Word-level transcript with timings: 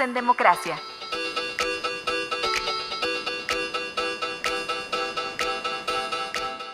En 0.00 0.14
Democracia. 0.14 0.78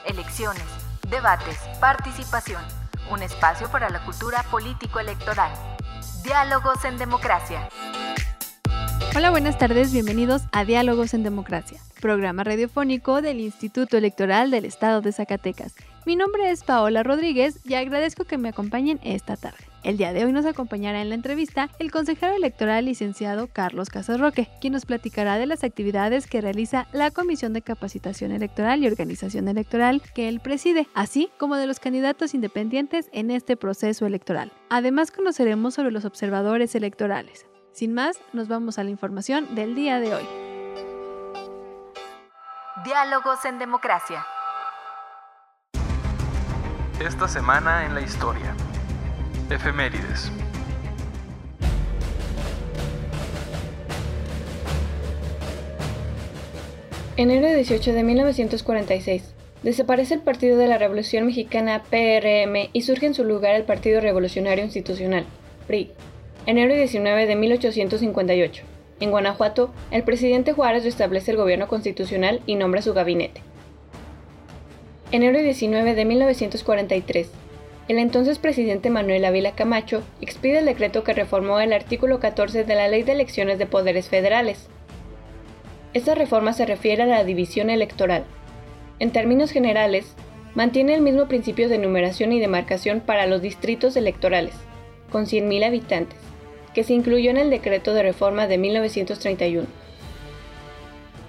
Elecciones, 0.05 0.63
debates, 1.09 1.59
participación. 1.81 2.61
Un 3.11 3.23
espacio 3.23 3.71
para 3.71 3.89
la 3.89 4.05
cultura 4.05 4.43
político-electoral. 4.51 5.51
Diálogos 6.23 6.85
en 6.85 6.99
Democracia. 6.99 7.67
Hola, 9.17 9.31
buenas 9.31 9.57
tardes, 9.57 9.93
bienvenidos 9.93 10.43
a 10.53 10.67
Diálogos 10.67 11.15
en 11.15 11.23
Democracia, 11.23 11.81
programa 12.03 12.45
radiofónico 12.45 13.23
del 13.23 13.41
Instituto 13.41 13.97
Electoral 13.97 14.51
del 14.51 14.67
Estado 14.67 15.01
de 15.01 15.13
Zacatecas. 15.13 15.75
Mi 16.05 16.17
nombre 16.17 16.51
es 16.51 16.63
Paola 16.63 17.03
Rodríguez 17.03 17.61
y 17.65 17.75
agradezco 17.75 18.25
que 18.25 18.37
me 18.37 18.51
acompañen 18.51 19.01
esta 19.03 19.37
tarde. 19.37 19.74
El 19.85 19.99
día 19.99 20.15
de 20.15 20.25
hoy 20.25 20.33
nos 20.33 20.47
acompañará 20.47 21.03
en 21.03 21.11
la 21.11 21.15
entrevista 21.15 21.69
el 21.79 21.91
consejero 21.91 22.35
electoral 22.35 22.87
licenciado 22.87 23.49
Carlos 23.53 23.91
Casarroque, 23.91 24.49
quien 24.59 24.73
nos 24.73 24.87
platicará 24.87 25.37
de 25.37 25.45
las 25.45 25.63
actividades 25.63 26.27
que 26.27 26.41
realiza 26.41 26.87
la 26.93 27.11
Comisión 27.11 27.53
de 27.53 27.61
Capacitación 27.61 28.33
Electoral 28.33 28.83
y 28.83 28.87
Organización 28.87 29.47
Electoral 29.47 30.01
que 30.15 30.31
él 30.31 30.41
preside, 30.41 30.89
así 30.95 31.31
como 31.39 31.57
de 31.57 31.67
los 31.67 31.81
candidatos 31.81 32.33
independientes 32.33 33.11
en 33.13 33.31
este 33.31 33.59
proceso 33.59 34.07
electoral. 34.07 34.53
Además 34.71 35.11
conoceremos 35.11 35.75
sobre 35.75 35.91
los 35.91 36.07
observadores 36.07 36.75
electorales. 36.75 37.47
Sin 37.73 37.93
más, 37.93 38.19
nos 38.33 38.49
vamos 38.49 38.79
a 38.79 38.85
la 38.85 38.91
información 38.91 39.55
del 39.55 39.75
día 39.75 40.01
de 40.01 40.15
hoy. 40.15 40.25
Diálogos 42.87 43.45
en 43.45 43.59
Democracia. 43.59 44.25
Esta 47.01 47.29
semana 47.29 47.85
en 47.85 47.95
la 47.95 48.01
historia. 48.01 48.57
Efemérides. 49.51 50.31
Enero 57.17 57.55
18 57.55 57.93
de 57.93 58.03
1946. 58.03 59.35
Desaparece 59.63 60.15
el 60.15 60.21
Partido 60.21 60.57
de 60.57 60.67
la 60.67 60.79
Revolución 60.79 61.27
Mexicana 61.27 61.83
PRM 61.91 62.71
y 62.73 62.83
surge 62.83 63.07
en 63.07 63.15
su 63.15 63.25
lugar 63.25 63.55
el 63.55 63.65
Partido 63.65 64.01
Revolucionario 64.01 64.65
Institucional, 64.65 65.25
PRI. 65.67 65.91
Enero 66.47 66.75
19 66.75 67.27
de 67.27 67.37
1858. 67.37 68.65
En 69.01 69.11
Guanajuato, 69.11 69.73
el 69.91 70.03
presidente 70.03 70.53
Juárez 70.53 70.85
restablece 70.85 71.31
el 71.31 71.37
gobierno 71.37 71.69
constitucional 71.69 72.41
y 72.47 72.57
nombra 72.57 72.83
su 72.83 72.93
gabinete 72.93 73.41
enero 75.15 75.41
19 75.41 75.95
de 75.95 76.05
1943. 76.05 77.31
El 77.87 77.99
entonces 77.99 78.39
presidente 78.39 78.89
Manuel 78.89 79.27
Ávila 79.27 79.53
Camacho 79.53 80.03
expide 80.23 80.61
el 80.61 80.65
decreto 80.65 81.05
que 81.05 81.13
reformó 81.13 81.61
el 81.61 81.75
artículo 81.75 82.19
14 82.19 82.65
de 82.65 82.75
la 82.75 82.89
Ley 82.89 83.03
de 83.03 83.13
Elecciones 83.13 83.59
de 83.59 83.67
Poderes 83.67 84.09
Federales. 84.09 84.69
Esta 85.93 86.15
reforma 86.15 86.55
se 86.55 86.65
refiere 86.65 87.03
a 87.03 87.07
la 87.07 87.25
división 87.25 87.69
electoral. 87.69 88.25
En 89.01 89.11
términos 89.11 89.51
generales, 89.51 90.15
mantiene 90.55 90.95
el 90.95 91.03
mismo 91.03 91.29
principio 91.29 91.69
de 91.69 91.77
numeración 91.77 92.33
y 92.33 92.41
demarcación 92.41 93.01
para 93.01 93.27
los 93.27 93.43
distritos 93.43 93.97
electorales, 93.97 94.55
con 95.13 95.27
100.000 95.27 95.67
habitantes, 95.67 96.19
que 96.73 96.85
se 96.85 96.95
incluyó 96.95 97.31
en 97.31 97.37
el 97.37 97.51
decreto 97.51 97.93
de 97.93 98.03
reforma 98.03 98.47
de 98.47 98.57
1931. 98.57 99.67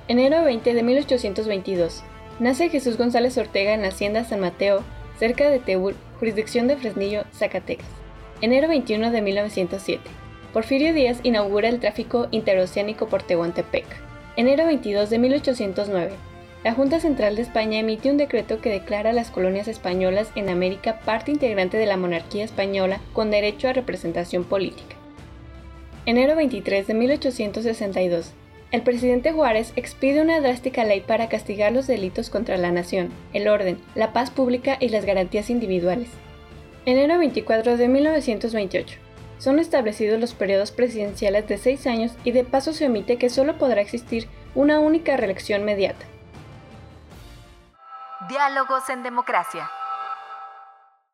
Enero 0.08 0.44
20 0.44 0.74
de 0.74 0.84
1822. 0.84 2.04
Nace 2.40 2.70
Jesús 2.70 2.98
González 2.98 3.38
Ortega 3.38 3.74
en 3.74 3.82
la 3.82 3.90
hacienda 3.90 4.24
San 4.24 4.40
Mateo, 4.40 4.84
cerca 5.20 5.50
de 5.50 5.60
Teúl, 5.60 5.96
jurisdicción 6.20 6.68
de 6.68 6.78
Fresnillo, 6.78 7.24
Zacatecas. 7.34 7.88
Enero 8.42 8.68
21 8.68 9.12
de 9.12 9.22
1907. 9.22 10.02
Porfirio 10.54 10.94
Díaz 10.94 11.20
inaugura 11.24 11.70
el 11.70 11.80
tráfico 11.80 12.28
interoceánico 12.32 13.08
por 13.08 13.24
Tehuantepec. 13.24 13.86
Enero 14.38 14.66
22 14.66 15.10
de 15.10 15.20
1809. 15.20 16.12
La 16.64 16.74
Junta 16.74 17.00
Central 17.00 17.36
de 17.36 17.42
España 17.42 17.80
emite 17.80 18.10
un 18.10 18.18
decreto 18.18 18.60
que 18.60 18.72
declara 18.72 19.12
a 19.12 19.14
las 19.14 19.30
colonias 19.30 19.68
españolas 19.68 20.32
en 20.36 20.50
América 20.50 21.00
parte 21.06 21.32
integrante 21.32 21.78
de 21.78 21.86
la 21.86 21.98
monarquía 21.98 22.44
española 22.44 23.00
con 23.14 23.32
derecho 23.32 23.68
a 23.68 23.74
representación 23.74 24.44
política. 24.44 24.96
Enero 26.06 26.36
23 26.36 26.88
de 26.88 26.94
1862 26.94 28.34
el 28.72 28.82
presidente 28.82 29.32
Juárez 29.32 29.72
expide 29.76 30.22
una 30.22 30.40
drástica 30.40 30.84
ley 30.84 31.02
para 31.02 31.30
castigar 31.30 31.72
los 31.72 31.88
delitos 31.88 32.30
contra 32.30 32.58
la 32.58 32.72
nación, 32.72 33.10
el 33.34 33.48
orden, 33.48 33.80
la 33.94 34.12
paz 34.12 34.32
pública 34.32 34.78
y 34.80 34.90
las 34.90 35.06
garantías 35.06 35.50
individuales. 35.50 36.10
Enero 36.86 37.18
24 37.18 37.78
de 37.78 37.88
1928. 37.88 39.00
Son 39.38 39.60
establecidos 39.60 40.20
los 40.20 40.34
periodos 40.34 40.72
presidenciales 40.72 41.48
de 41.48 41.58
seis 41.58 41.88
años 41.88 42.14
y 42.24 42.32
de 42.32 42.44
paso 42.44 42.74
se 42.74 42.88
omite 42.88 43.18
que 43.18 43.30
solo 43.30 43.58
podrá 43.58 43.82
existir 43.82 44.28
una 44.56 44.80
única 44.80 45.18
reelección 45.18 45.64
mediata. 45.64 46.06
Diálogos 48.30 48.90
en 48.90 49.04
democracia. 49.04 49.70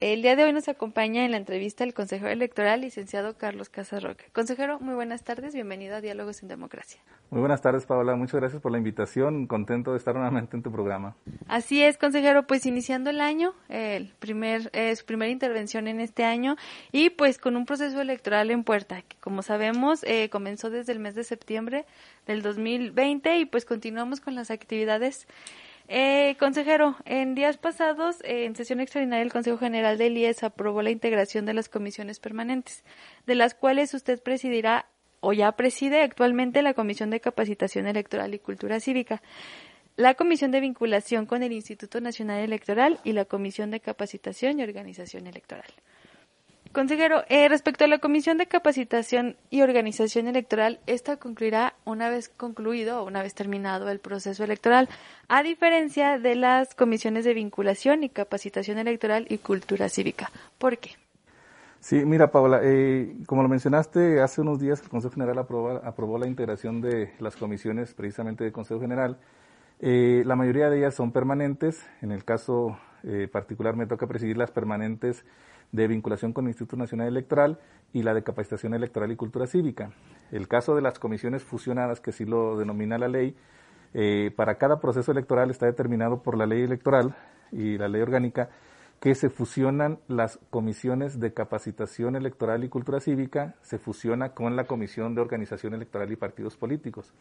El 0.02 0.24
día 0.24 0.36
de 0.36 0.44
hoy 0.44 0.52
nos 0.52 0.68
acompaña 0.68 1.26
en 1.26 1.30
la 1.30 1.38
entrevista 1.38 1.84
el 1.84 1.94
consejero 1.94 2.32
electoral, 2.32 2.82
licenciado 2.82 3.38
Carlos 3.38 3.70
Casarroque. 3.70 4.26
Consejero, 4.34 4.80
muy 4.80 4.96
buenas 4.96 5.24
tardes, 5.24 5.54
bienvenido 5.54 5.96
a 5.96 6.02
Diálogos 6.02 6.42
en 6.42 6.48
Democracia. 6.50 7.00
Muy 7.30 7.40
buenas 7.40 7.62
tardes, 7.62 7.86
Paola, 7.86 8.16
muchas 8.16 8.42
gracias 8.42 8.64
por 8.64 8.72
la 8.72 8.80
invitación, 8.80 9.46
contento 9.46 9.92
de 9.92 10.00
estar 10.00 10.16
nuevamente 10.16 10.58
en 10.58 10.64
tu 10.64 10.72
programa. 10.72 11.16
Así 11.48 11.84
es, 11.84 12.00
consejero, 12.00 12.48
pues 12.48 12.66
iniciando 12.66 13.12
el 13.12 13.22
año, 13.22 13.54
el 13.70 14.12
primer, 14.18 14.72
eh, 14.74 14.96
su 14.96 15.06
primera 15.06 15.32
intervención 15.32 15.88
en 15.88 16.00
este 16.00 16.24
año 16.24 16.56
y 16.92 17.12
pues 17.12 17.38
con 17.38 17.56
un 17.56 17.68
proceso 17.68 18.02
electoral 18.02 18.50
en 18.50 18.64
puerta, 18.64 19.04
que 19.04 19.18
como 19.18 19.44
sabemos 19.44 20.04
eh, 20.06 20.32
comenzó 20.32 20.72
desde 20.72 20.94
el 20.94 21.00
mes 21.00 21.14
de 21.14 21.24
septiembre 21.24 21.86
del 22.26 22.42
2020 22.42 23.38
y 23.38 23.46
pues 23.46 23.66
continuamos 23.66 24.20
con 24.20 24.34
las 24.34 24.50
actividades 24.50 25.28
eh, 25.94 26.38
consejero, 26.40 26.96
en 27.04 27.36
días 27.36 27.58
pasados, 27.58 28.18
en 28.24 28.56
sesión 28.56 28.80
extraordinaria, 28.80 29.24
el 29.24 29.32
Consejo 29.32 29.58
General 29.58 29.98
del 29.98 30.18
IES 30.18 30.44
aprobó 30.44 30.82
la 30.82 30.90
integración 30.90 31.46
de 31.46 31.54
las 31.54 31.68
comisiones 31.68 32.22
permanentes, 32.22 32.86
de 33.28 33.36
las 33.36 33.54
cuales 33.54 33.94
usted 33.94 34.24
presidirá 34.24 34.88
o 35.20 35.34
ya 35.34 35.52
preside 35.52 36.02
actualmente 36.02 36.62
la 36.62 36.74
Comisión 36.74 37.10
de 37.10 37.20
Capacitación 37.20 37.88
Electoral 37.88 38.34
y 38.34 38.40
Cultura 38.40 38.80
Cívica, 38.80 39.22
la 39.98 40.14
Comisión 40.14 40.52
de 40.52 40.62
Vinculación 40.62 41.26
con 41.26 41.44
el 41.44 41.52
Instituto 41.52 42.00
Nacional 42.00 42.40
Electoral 42.40 43.00
y 43.04 43.12
la 43.12 43.26
Comisión 43.26 43.70
de 43.70 43.82
Capacitación 43.82 44.60
y 44.60 44.64
Organización 44.64 45.28
Electoral. 45.28 45.74
Consejero, 46.74 47.24
eh, 47.28 47.50
respecto 47.50 47.84
a 47.84 47.88
la 47.88 48.00
Comisión 48.00 48.38
de 48.38 48.46
Capacitación 48.46 49.36
y 49.50 49.62
Organización 49.62 50.28
Electoral, 50.28 50.80
esta 50.88 51.18
concluirá 51.18 51.74
una 51.84 52.10
vez 52.10 52.30
concluido 52.30 53.04
una 53.04 53.22
vez 53.22 53.34
terminado 53.34 53.90
el 53.90 54.00
proceso 54.00 54.46
electoral, 54.46 54.88
a 55.28 55.44
diferencia 55.44 56.18
de 56.18 56.36
las 56.36 56.74
comisiones 56.74 57.26
de 57.26 57.34
vinculación 57.34 58.06
y 58.06 58.10
capacitación 58.10 58.78
electoral 58.78 59.26
y 59.28 59.40
cultura 59.40 59.90
cívica. 59.90 60.32
¿Por 60.58 60.78
qué? 60.78 60.92
Sí, 61.82 62.06
mira, 62.06 62.32
Paula, 62.32 62.62
eh, 62.64 63.18
como 63.26 63.44
lo 63.44 63.50
mencionaste, 63.50 64.22
hace 64.22 64.40
unos 64.40 64.62
días 64.62 64.82
el 64.82 64.88
Consejo 64.88 65.16
General 65.16 65.40
aprobó, 65.40 65.72
aprobó 65.72 66.18
la 66.18 66.28
integración 66.28 66.80
de 66.80 67.12
las 67.20 67.36
comisiones 67.36 67.94
precisamente 67.94 68.46
del 68.46 68.54
Consejo 68.54 68.80
General. 68.80 69.18
Eh, 69.82 70.24
la 70.26 70.38
mayoría 70.38 70.70
de 70.70 70.78
ellas 70.78 70.96
son 70.96 71.12
permanentes. 71.12 71.86
En 72.02 72.14
el 72.14 72.24
caso 72.24 72.80
particular 73.32 73.76
me 73.76 73.88
toca 73.88 74.06
presidir 74.06 74.38
las 74.38 74.52
permanentes 74.52 75.26
de 75.72 75.88
vinculación 75.88 76.34
con 76.34 76.46
el 76.46 76.50
Instituto 76.50 76.78
Nacional 76.78 77.08
Electoral 77.08 77.60
y 77.94 78.04
la 78.04 78.14
de 78.14 78.24
capacitación 78.24 78.74
electoral 78.74 79.12
y 79.12 79.16
cultura 79.16 79.48
cívica. 79.48 79.92
El 80.32 80.48
caso 80.48 80.76
de 80.76 80.82
las 80.82 81.00
comisiones 81.00 81.44
fusionadas, 81.44 82.00
que 82.00 82.12
sí 82.12 82.26
lo 82.26 82.58
denomina 82.58 82.98
la 82.98 83.08
ley, 83.08 83.36
eh, 83.94 84.32
para 84.36 84.56
cada 84.56 84.80
proceso 84.80 85.12
electoral 85.12 85.50
está 85.50 85.66
determinado 85.66 86.22
por 86.22 86.38
la 86.38 86.46
ley 86.46 86.62
electoral 86.62 87.16
y 87.52 87.78
la 87.78 87.90
ley 87.90 88.02
orgánica 88.02 88.50
que 89.02 89.16
se 89.16 89.30
fusionan 89.30 89.98
las 90.08 90.40
comisiones 90.52 91.20
de 91.20 91.34
capacitación 91.34 92.16
electoral 92.16 92.64
y 92.64 92.70
cultura 92.70 93.00
cívica, 93.00 93.56
se 93.64 93.80
fusiona 93.80 94.30
con 94.30 94.56
la 94.56 94.66
comisión 94.66 95.16
de 95.16 95.22
organización 95.22 95.74
electoral 95.74 96.12
y 96.12 96.16
partidos 96.16 96.56
políticos. 96.56 97.12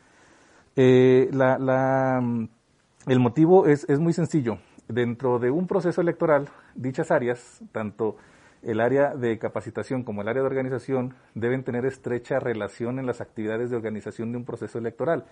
Eh, 0.76 1.30
el 1.32 3.18
motivo 3.18 3.66
es, 3.66 3.88
es 3.88 3.98
muy 3.98 4.12
sencillo. 4.12 4.58
Dentro 4.88 5.38
de 5.38 5.50
un 5.50 5.66
proceso 5.66 6.02
electoral, 6.02 6.50
dichas 6.74 7.10
áreas, 7.10 7.62
tanto 7.72 8.16
el 8.62 8.80
área 8.80 9.14
de 9.14 9.38
capacitación 9.38 10.02
como 10.02 10.22
el 10.22 10.28
área 10.28 10.42
de 10.42 10.48
organización 10.48 11.14
deben 11.34 11.64
tener 11.64 11.86
estrecha 11.86 12.40
relación 12.40 12.98
en 12.98 13.06
las 13.06 13.20
actividades 13.20 13.70
de 13.70 13.76
organización 13.76 14.32
de 14.32 14.38
un 14.38 14.44
proceso 14.44 14.78
electoral. 14.78 15.24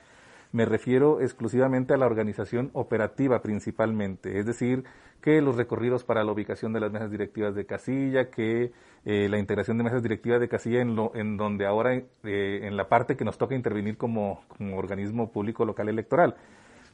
Me 0.51 0.65
refiero 0.65 1.21
exclusivamente 1.21 1.93
a 1.93 1.99
la 1.99 2.07
organización 2.07 2.71
operativa 2.73 3.43
principalmente, 3.43 4.39
es 4.39 4.47
decir, 4.47 4.85
que 5.21 5.43
los 5.43 5.57
recorridos 5.57 6.05
para 6.05 6.25
la 6.25 6.33
ubicación 6.33 6.73
de 6.73 6.81
las 6.81 6.91
mesas 6.91 7.11
directivas 7.11 7.55
de 7.55 7.67
casilla, 7.67 8.31
que 8.31 8.73
eh, 9.05 9.29
la 9.29 9.39
integración 9.39 9.77
de 9.77 9.85
mesas 9.85 10.03
directivas 10.03 10.41
de 10.41 10.49
casilla 10.49 10.81
en, 10.81 10.97
lo, 10.97 11.15
en 11.15 11.37
donde 11.37 11.67
ahora, 11.67 11.95
eh, 11.95 12.61
en 12.63 12.77
la 12.77 12.89
parte 12.89 13.17
que 13.17 13.25
nos 13.25 13.37
toca 13.37 13.55
intervenir 13.55 13.99
como, 13.99 14.43
como 14.49 14.79
organismo 14.79 15.31
público 15.31 15.65
local 15.65 15.89
electoral. 15.89 16.37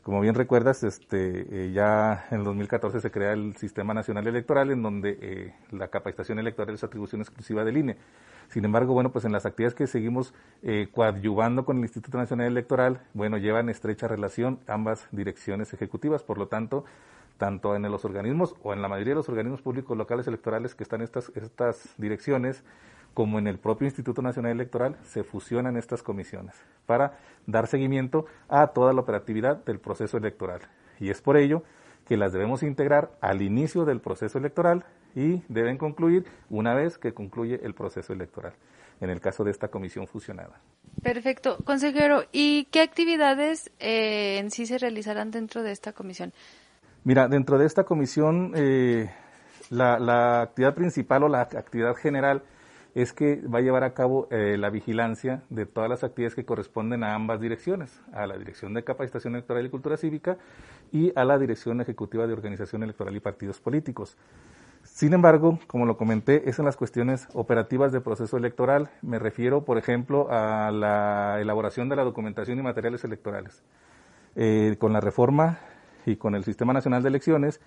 Como 0.05 0.21
bien 0.21 0.35
recuerdas, 0.35 0.83
este, 0.83 1.47
eh, 1.69 1.73
ya 1.73 2.27
en 2.31 2.45
2014 2.45 3.01
se 3.01 3.11
crea 3.11 3.33
el 3.33 3.57
Sistema 3.57 3.95
Nacional 3.95 4.27
Electoral, 4.27 4.71
en 4.71 4.83
donde 4.83 5.19
eh, 5.19 5.55
la 5.71 5.89
capacitación 5.89 6.39
electoral 6.39 6.75
es 6.75 6.85
atribución 6.85 7.23
exclusiva 7.23 7.65
del 7.65 7.79
INE. 7.79 7.97
Sin 8.51 8.67
embargo, 8.67 8.93
bueno, 8.93 9.13
pues 9.13 9.25
en 9.25 9.33
las 9.33 9.47
actividades 9.47 9.75
que 9.75 9.87
seguimos 9.87 10.35
eh, 10.63 10.89
coadyuvando 10.93 11.65
con 11.65 11.79
el 11.79 11.85
Instituto 11.85 12.19
Nacional 12.19 12.49
Electoral, 12.49 13.01
bueno, 13.15 13.39
llevan 13.39 13.71
estrecha 13.71 14.07
relación 14.07 14.61
ambas 14.67 15.09
direcciones 15.11 15.73
ejecutivas. 15.73 16.23
Por 16.23 16.37
lo 16.37 16.49
tanto, 16.49 16.85
tanto 17.39 17.75
en 17.75 17.83
los 17.83 18.05
organismos 18.05 18.55
o 18.63 18.73
en 18.73 18.83
la 18.83 18.89
mayoría 18.89 19.13
de 19.13 19.17
los 19.17 19.29
organismos 19.29 19.63
públicos 19.63 19.97
locales 19.97 20.27
electorales 20.27 20.75
que 20.75 20.85
están 20.85 21.03
estas, 21.03 21.31
estas 21.35 21.95
direcciones, 21.99 22.63
como 23.13 23.39
en 23.39 23.47
el 23.47 23.59
propio 23.59 23.87
Instituto 23.87 24.23
Nacional 24.23 24.53
Electoral, 24.53 24.97
se 25.05 25.25
fusionan 25.25 25.77
estas 25.77 26.03
comisiones 26.03 26.55
para 26.87 27.19
dar 27.47 27.67
seguimiento 27.67 28.27
a 28.49 28.69
toda 28.69 28.93
la 28.93 29.01
operatividad 29.01 29.65
del 29.65 29.79
proceso 29.79 30.17
electoral. 30.17 30.61
Y 31.01 31.11
es 31.11 31.21
por 31.21 31.37
ello 31.37 31.63
que 32.07 32.17
las 32.17 32.33
debemos 32.33 32.63
integrar 32.63 33.13
al 33.21 33.43
inicio 33.43 33.85
del 33.85 34.01
proceso 34.01 34.39
electoral 34.39 34.85
y 35.15 35.43
deben 35.49 35.79
concluir 35.79 36.27
una 36.51 36.75
vez 36.75 36.99
que 36.99 37.15
concluye 37.15 37.61
el 37.63 37.75
proceso 37.75 38.13
electoral, 38.13 38.55
en 39.01 39.11
el 39.11 39.21
caso 39.21 39.45
de 39.45 39.51
esta 39.51 39.69
comisión 39.69 40.07
fusionada. 40.07 40.61
Perfecto. 41.03 41.59
Consejero, 41.65 42.25
¿y 42.33 42.65
qué 42.67 42.81
actividades 42.81 43.71
eh, 43.79 44.39
en 44.39 44.51
sí 44.51 44.67
se 44.67 44.79
realizarán 44.79 45.31
dentro 45.31 45.63
de 45.63 45.73
esta 45.73 45.93
comisión? 45.93 46.33
Mira, 47.05 47.29
dentro 47.29 47.59
de 47.59 47.67
esta 47.67 47.85
comisión, 47.85 48.53
eh, 48.55 49.11
la, 49.69 50.41
actividad 50.41 50.75
principal 50.75 51.25
o 51.25 51.29
la 51.29 51.43
actividad 51.43 51.95
general 51.97 52.45
es 52.95 53.13
que 53.13 53.43
va 53.43 53.59
a 53.59 53.61
llevar 53.63 53.85
a 53.85 53.93
cabo 53.93 54.27
eh, 54.31 54.57
la 54.57 54.71
vigilancia 54.71 55.43
de 55.51 55.67
todas 55.67 55.91
las 55.91 56.03
actividades 56.03 56.35
que 56.35 56.47
corresponden 56.47 57.05
a 57.05 57.15
ambas 57.15 57.43
direcciones, 57.43 58.01
a 58.15 58.27
la 58.27 58.39
Dirección 58.39 58.73
de 58.73 58.85
Capacitación 58.85 59.35
Electoral 59.35 59.67
y 59.67 59.69
Cultura 59.69 59.99
Cívica 59.99 60.39
y 60.93 61.13
a 61.15 61.27
la 61.27 61.39
Dirección 61.39 61.79
Ejecutiva 61.83 62.27
de 62.27 62.33
Organización 62.33 62.83
Electoral 62.83 63.15
y 63.15 63.21
Partidos 63.21 63.61
Políticos. 63.61 64.17
Sin 64.83 65.13
embargo, 65.13 65.59
como 65.67 65.85
lo 65.85 65.99
comenté, 65.99 66.49
es 66.49 66.59
en 66.59 66.65
las 66.65 66.77
cuestiones 66.79 67.29
operativas 67.35 67.93
del 67.93 68.01
proceso 68.01 68.39
electoral. 68.39 68.89
Me 69.03 69.19
refiero, 69.19 69.67
por 69.67 69.77
ejemplo, 69.77 70.29
a 70.31 70.71
la 70.71 71.39
elaboración 71.39 71.91
de 71.91 71.97
la 71.97 72.05
documentación 72.05 72.59
y 72.59 72.63
materiales 72.63 73.05
electorales. 73.05 73.63
Eh, 74.37 74.77
con 74.81 74.93
la 74.93 75.01
reforma 75.01 75.59
y 76.07 76.17
con 76.17 76.35
el 76.35 76.45
Sistema 76.45 76.73
Nacional 76.73 77.03
de 77.03 77.09
Elecciones, 77.09 77.61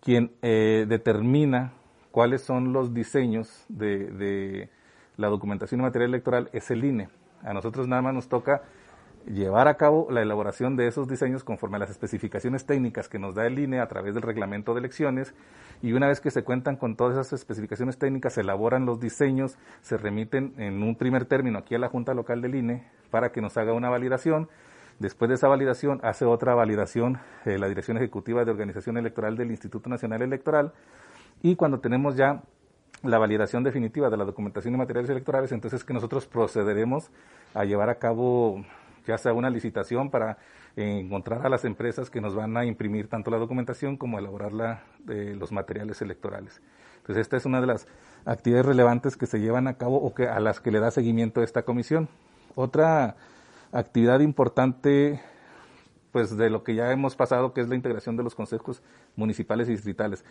quien 0.00 0.32
eh, 0.42 0.86
determina 0.88 1.72
cuáles 2.10 2.42
son 2.42 2.72
los 2.72 2.94
diseños 2.94 3.64
de, 3.68 4.70
la 5.16 5.28
documentación 5.28 5.80
y 5.80 5.82
material 5.82 6.10
electoral 6.10 6.50
es 6.52 6.70
el 6.70 6.84
INE. 6.84 7.08
A 7.42 7.52
nosotros 7.52 7.88
nada 7.88 8.02
más 8.02 8.14
nos 8.14 8.28
toca 8.28 8.62
llevar 9.26 9.68
a 9.68 9.76
cabo 9.76 10.08
la 10.10 10.22
elaboración 10.22 10.76
de 10.76 10.86
esos 10.86 11.08
diseños 11.08 11.44
conforme 11.44 11.76
a 11.76 11.80
las 11.80 11.90
especificaciones 11.90 12.66
técnicas 12.66 13.08
que 13.08 13.18
nos 13.18 13.34
da 13.34 13.46
el 13.46 13.58
INE 13.58 13.80
a 13.80 13.88
través 13.88 14.14
del 14.14 14.22
reglamento 14.22 14.74
de 14.74 14.80
elecciones 14.80 15.34
y 15.82 15.92
una 15.92 16.06
vez 16.06 16.20
que 16.20 16.30
se 16.30 16.44
cuentan 16.44 16.76
con 16.76 16.94
todas 16.96 17.14
esas 17.14 17.40
especificaciones 17.40 17.98
técnicas, 17.98 18.34
se 18.34 18.42
elaboran 18.42 18.86
los 18.86 19.00
diseños, 19.00 19.58
se 19.80 19.96
remiten 19.96 20.54
en 20.58 20.82
un 20.82 20.96
primer 20.96 21.24
término 21.24 21.58
aquí 21.58 21.74
a 21.74 21.78
la 21.78 21.88
Junta 21.88 22.14
Local 22.14 22.40
del 22.42 22.54
INE 22.54 22.86
para 23.10 23.32
que 23.32 23.40
nos 23.40 23.56
haga 23.56 23.72
una 23.72 23.88
validación. 23.88 24.48
Después 24.98 25.28
de 25.28 25.34
esa 25.34 25.48
validación 25.48 26.00
hace 26.02 26.24
otra 26.24 26.54
validación 26.54 27.18
eh, 27.44 27.58
la 27.58 27.68
Dirección 27.68 27.96
Ejecutiva 27.96 28.44
de 28.44 28.50
Organización 28.50 28.96
Electoral 28.96 29.36
del 29.36 29.50
Instituto 29.50 29.90
Nacional 29.90 30.22
Electoral 30.22 30.72
y 31.42 31.56
cuando 31.56 31.80
tenemos 31.80 32.16
ya 32.16 32.42
la 33.02 33.18
validación 33.18 33.64
definitiva 33.64 34.08
de 34.08 34.16
la 34.16 34.24
documentación 34.24 34.74
y 34.74 34.78
materiales 34.78 35.10
electorales, 35.10 35.52
entonces 35.52 35.84
que 35.84 35.92
nosotros 35.92 36.26
procederemos 36.26 37.10
a 37.52 37.64
llevar 37.64 37.90
a 37.90 37.96
cabo 37.96 38.64
ya 39.06 39.18
sea 39.18 39.34
una 39.34 39.50
licitación 39.50 40.10
para 40.10 40.38
encontrar 40.76 41.44
a 41.44 41.48
las 41.48 41.64
empresas 41.64 42.10
que 42.10 42.20
nos 42.20 42.34
van 42.34 42.56
a 42.56 42.64
imprimir 42.64 43.08
tanto 43.08 43.30
la 43.30 43.38
documentación 43.38 43.96
como 43.96 44.18
elaborar 44.18 44.52
la, 44.52 44.82
eh, 45.08 45.36
los 45.38 45.52
materiales 45.52 46.00
electorales. 46.02 46.62
Entonces 46.98 47.22
esta 47.22 47.36
es 47.36 47.44
una 47.44 47.60
de 47.60 47.66
las 47.66 47.86
actividades 48.24 48.66
relevantes 48.66 49.16
que 49.16 49.26
se 49.26 49.38
llevan 49.38 49.68
a 49.68 49.74
cabo 49.74 49.98
o 49.98 50.14
que 50.14 50.26
a 50.26 50.40
las 50.40 50.60
que 50.60 50.70
le 50.70 50.80
da 50.80 50.90
seguimiento 50.90 51.42
esta 51.42 51.62
comisión. 51.62 52.08
Otra 52.54 53.16
actividad 53.74 54.20
importante 54.20 55.20
pues 56.12 56.36
de 56.36 56.48
lo 56.48 56.62
que 56.62 56.76
ya 56.76 56.92
hemos 56.92 57.16
pasado, 57.16 57.52
que 57.52 57.60
es 57.60 57.68
la 57.68 57.74
integración 57.74 58.16
de 58.16 58.22
los 58.22 58.36
consejos 58.36 58.82
municipales 59.16 59.68
y 59.68 59.72
distritales. 59.72 60.24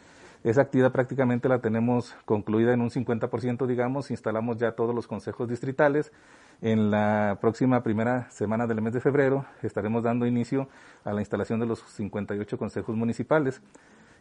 Esa 0.45 0.61
actividad 0.61 0.93
prácticamente 0.93 1.49
la 1.49 1.59
tenemos 1.59 2.15
concluida 2.23 2.73
en 2.73 2.79
un 2.79 2.89
50%, 2.89 3.67
digamos, 3.67 4.09
instalamos 4.09 4.57
ya 4.57 4.71
todos 4.71 4.95
los 4.95 5.07
consejos 5.07 5.49
distritales. 5.49 6.13
En 6.61 6.89
la 6.89 7.37
próxima 7.41 7.83
primera 7.83 8.31
semana 8.31 8.65
del 8.65 8.81
mes 8.81 8.93
de 8.93 9.01
febrero 9.01 9.45
estaremos 9.61 10.03
dando 10.03 10.25
inicio 10.25 10.69
a 11.03 11.11
la 11.11 11.19
instalación 11.19 11.59
de 11.59 11.65
los 11.65 11.79
58 11.79 12.57
consejos 12.57 12.95
municipales. 12.95 13.61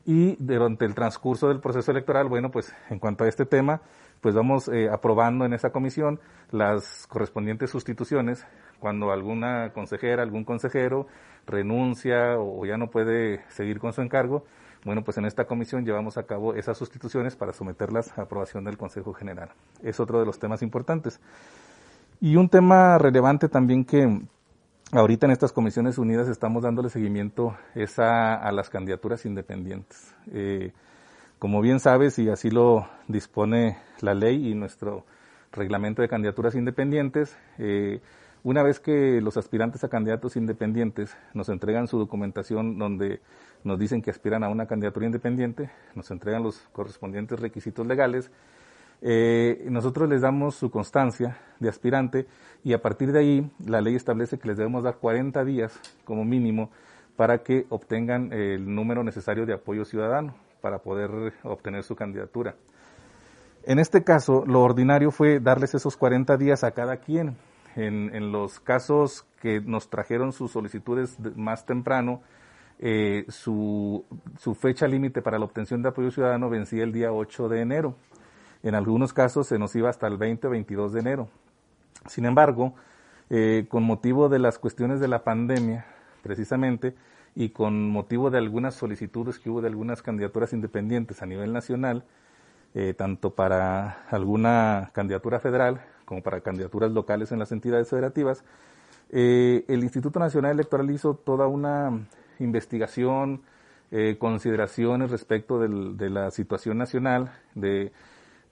Y 0.04 0.34
durante 0.40 0.84
el 0.84 0.96
transcurso 0.96 1.46
del 1.46 1.60
proceso 1.60 1.92
electoral, 1.92 2.26
bueno, 2.26 2.50
pues 2.50 2.75
en 2.90 2.98
cuanto 2.98 3.22
a 3.22 3.28
este 3.28 3.46
tema, 3.46 3.82
pues 4.22 4.34
vamos 4.34 4.69
eh, 4.69 4.88
aprobando 4.90 5.44
en 5.44 5.52
esa 5.52 5.70
comisión 5.70 6.20
las 6.50 7.06
correspondientes 7.08 7.70
sustituciones 7.70 8.46
cuando 8.78 9.12
alguna 9.12 9.72
consejera, 9.74 10.22
algún 10.22 10.44
consejero 10.44 11.06
renuncia 11.46 12.38
o 12.38 12.64
ya 12.64 12.76
no 12.78 12.88
puede 12.88 13.44
seguir 13.50 13.80
con 13.80 13.92
su 13.92 14.00
encargo, 14.00 14.44
bueno, 14.84 15.02
pues 15.02 15.16
en 15.19 15.26
esta 15.26 15.44
comisión 15.44 15.84
llevamos 15.84 16.19
a 16.19 16.24
cabo 16.24 16.54
esas 16.54 16.76
sustituciones 16.76 17.36
para 17.36 17.52
someterlas 17.52 18.16
a 18.19 18.22
aprobación 18.22 18.64
del 18.64 18.76
Consejo 18.76 19.12
General. 19.12 19.50
Es 19.82 20.00
otro 20.00 20.19
de 20.19 20.26
los 20.26 20.38
temas 20.38 20.62
importantes. 20.62 21.20
Y 22.20 22.36
un 22.36 22.48
tema 22.48 22.98
relevante 22.98 23.48
también 23.48 23.84
que 23.84 24.20
ahorita 24.92 25.26
en 25.26 25.32
estas 25.32 25.52
comisiones 25.52 25.98
unidas 25.98 26.28
estamos 26.28 26.62
dándole 26.62 26.88
seguimiento 26.88 27.56
es 27.75 27.98
a, 27.98 28.50
las 28.52 28.70
candidaturas 28.70 29.25
independientes. 29.25 30.14
Eh, 30.32 30.72
como 31.42 31.60
bien 31.60 31.80
sabes, 31.80 32.20
y 32.20 32.28
así 32.28 32.52
lo 32.52 32.86
dispone 33.08 33.76
la 34.00 34.14
ley 34.14 34.52
y 34.52 34.54
nuestro 34.54 35.04
reglamento 35.50 36.00
de 36.00 36.06
candidaturas 36.06 36.54
independientes, 36.54 37.37
eh, 37.58 38.00
una 38.44 38.62
vez 38.62 38.78
que 38.78 39.20
los 39.20 39.37
aspirantes 39.37 39.82
a 39.82 39.88
candidatos 39.88 40.37
independientes 40.37 41.16
nos 41.34 41.49
entregan 41.49 41.88
su 41.88 41.99
documentación 41.99 42.78
donde 42.78 43.18
nos 43.64 43.76
dicen 43.76 44.02
que 44.02 44.12
aspiran 44.12 44.44
a 44.44 44.50
una 44.50 44.66
candidatura 44.66 45.04
independiente, 45.04 45.68
nos 45.96 46.12
entregan 46.12 46.44
los 46.44 46.61
correspondientes 46.70 47.40
requisitos 47.40 47.88
legales, 47.88 48.30
eh, 49.00 49.66
nosotros 49.68 50.08
les 50.08 50.20
damos 50.20 50.54
su 50.54 50.70
constancia 50.70 51.38
de 51.58 51.68
aspirante 51.68 52.28
y 52.62 52.72
a 52.72 52.80
partir 52.80 53.11
de 53.11 53.18
ahí 53.18 53.50
la 53.66 53.80
ley 53.80 53.96
establece 53.96 54.38
que 54.38 54.46
les 54.46 54.58
debemos 54.58 54.84
dar 54.84 54.99
40 54.99 55.44
días 55.44 55.76
como 56.04 56.25
mínimo 56.25 56.70
para 57.16 57.38
que 57.38 57.66
obtengan 57.68 58.32
el 58.32 58.72
número 58.72 59.02
necesario 59.02 59.44
de 59.44 59.54
apoyo 59.54 59.84
ciudadano 59.84 60.37
para 60.62 60.78
poder 60.78 61.35
obtener 61.42 61.83
su 61.83 61.95
candidatura. 61.95 62.54
En 63.64 63.78
este 63.78 64.02
caso, 64.02 64.45
lo 64.47 64.62
ordinario 64.62 65.11
fue 65.11 65.38
darles 65.38 65.75
esos 65.75 65.97
40 65.99 66.37
días 66.38 66.64
a 66.64 66.71
cada 66.71 66.97
quien 66.97 67.37
en, 67.76 68.33
los 68.33 68.61
casos 68.61 69.25
que 69.40 69.61
nos 69.61 69.88
trajeron 69.88 70.33
sus 70.33 70.52
solicitudes 70.52 71.16
más 71.37 71.64
temprano, 71.64 72.23
eh, 72.78 73.25
su, 73.28 74.04
fecha 74.59 74.87
límite 74.87 75.23
para 75.23 75.38
la 75.38 75.45
obtención 75.45 75.83
de 75.83 75.90
apoyo 75.90 76.11
ciudadano 76.11 76.50
vencía 76.50 76.83
el 76.83 76.92
día 76.92 77.12
8 77.12 77.49
de 77.49 77.61
enero. 77.61 77.95
En 78.62 78.75
algunos 78.75 79.12
casos 79.12 79.47
se 79.47 79.59
nos 79.59 79.75
iba 79.75 79.90
hasta 79.90 80.07
el 80.07 80.16
20 80.16 80.47
o 80.47 80.50
22 80.50 80.92
de 80.92 81.00
enero. 81.00 81.28
Sin 82.07 82.25
embargo, 82.26 82.75
eh, 83.31 83.66
con 83.69 83.85
motivo 83.85 84.28
de 84.28 84.38
las 84.38 84.59
cuestiones 84.59 85.00
de 85.00 85.09
la 85.09 85.25
pandemia, 85.25 85.87
precisamente, 86.23 86.95
y 87.34 87.50
con 87.50 87.88
motivo 87.88 88.30
de 88.30 88.38
algunas 88.38 88.74
solicitudes 88.74 89.38
que 89.38 89.50
hubo 89.50 89.60
de 89.60 89.68
algunas 89.68 90.02
candidaturas 90.02 90.52
independientes 90.52 91.22
a 91.22 91.26
nivel 91.26 91.52
nacional, 91.52 92.04
eh, 92.74 92.94
tanto 92.94 93.34
para 93.34 94.04
alguna 94.10 94.90
candidatura 94.92 95.40
federal 95.40 95.80
como 96.04 96.22
para 96.22 96.40
candidaturas 96.40 96.90
locales 96.92 97.32
en 97.32 97.38
las 97.38 97.52
entidades 97.52 97.88
federativas, 97.88 98.44
eh, 99.10 99.64
el 99.68 99.82
Instituto 99.82 100.18
Nacional 100.18 100.52
Electoral 100.52 100.90
hizo 100.90 101.14
toda 101.14 101.46
una 101.46 102.06
investigación, 102.38 103.42
eh, 103.90 104.16
consideraciones 104.18 105.10
respecto 105.10 105.58
de 105.60 106.10
la 106.10 106.30
situación 106.30 106.78
nacional. 106.78 107.30
De, 107.54 107.92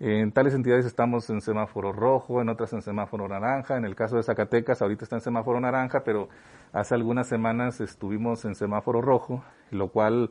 en 0.01 0.33
tales 0.33 0.55
entidades 0.55 0.87
estamos 0.87 1.29
en 1.29 1.43
semáforo 1.43 1.93
rojo, 1.93 2.41
en 2.41 2.49
otras 2.49 2.73
en 2.73 2.81
semáforo 2.81 3.29
naranja. 3.29 3.77
En 3.77 3.85
el 3.85 3.95
caso 3.95 4.17
de 4.17 4.23
Zacatecas, 4.23 4.81
ahorita 4.81 5.05
está 5.05 5.17
en 5.17 5.21
semáforo 5.21 5.61
naranja, 5.61 6.05
pero 6.05 6.31
hace 6.73 6.95
algunas 6.95 7.29
semanas 7.29 7.83
estuvimos 7.83 8.47
en 8.47 8.55
semáforo 8.55 9.03
rojo, 9.03 9.45
lo 9.71 9.89
cual 9.89 10.31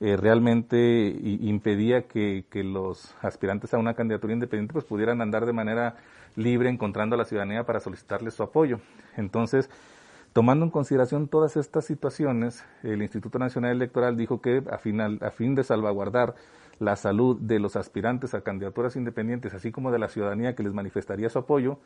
eh, 0.00 0.18
realmente 0.18 1.16
impedía 1.22 2.06
que, 2.06 2.44
los 2.62 3.14
aspirantes 3.22 3.72
a 3.72 3.78
una 3.78 3.94
candidatura 3.94 4.34
independiente 4.34 4.74
pues 4.74 4.84
pudieran 4.84 5.22
andar 5.22 5.46
de 5.46 5.54
manera 5.54 5.96
libre 6.34 6.68
encontrando 6.68 7.14
a 7.14 7.18
la 7.18 7.24
ciudadanía 7.24 7.64
para 7.64 7.80
solicitarles 7.80 8.34
su 8.34 8.42
apoyo. 8.42 8.80
Entonces, 9.16 9.70
tomando 10.34 10.66
en 10.66 10.70
consideración 10.70 11.28
todas 11.28 11.56
estas 11.56 11.86
situaciones, 11.86 12.62
el 12.82 13.00
Instituto 13.00 13.38
Nacional 13.38 13.70
Electoral 13.70 14.18
dijo 14.18 14.42
que 14.42 14.62
a, 14.70 14.76
final, 14.76 15.18
a 15.22 15.30
fin 15.30 15.54
de 15.54 15.64
salvaguardar 15.64 16.34
la 16.78 16.96
salud 16.96 17.38
de 17.40 17.58
los 17.58 17.76
aspirantes 17.76 18.34
a 18.34 18.42
candidaturas 18.42 18.96
independientes, 18.96 19.54
así 19.54 19.72
como 19.72 19.90
de 19.90 19.98
la 19.98 20.08
ciudadanía 20.08 20.54
que 20.54 20.62
les 20.62 20.72
manifestaría 20.72 21.28
su 21.28 21.38
apoyo, 21.38 21.78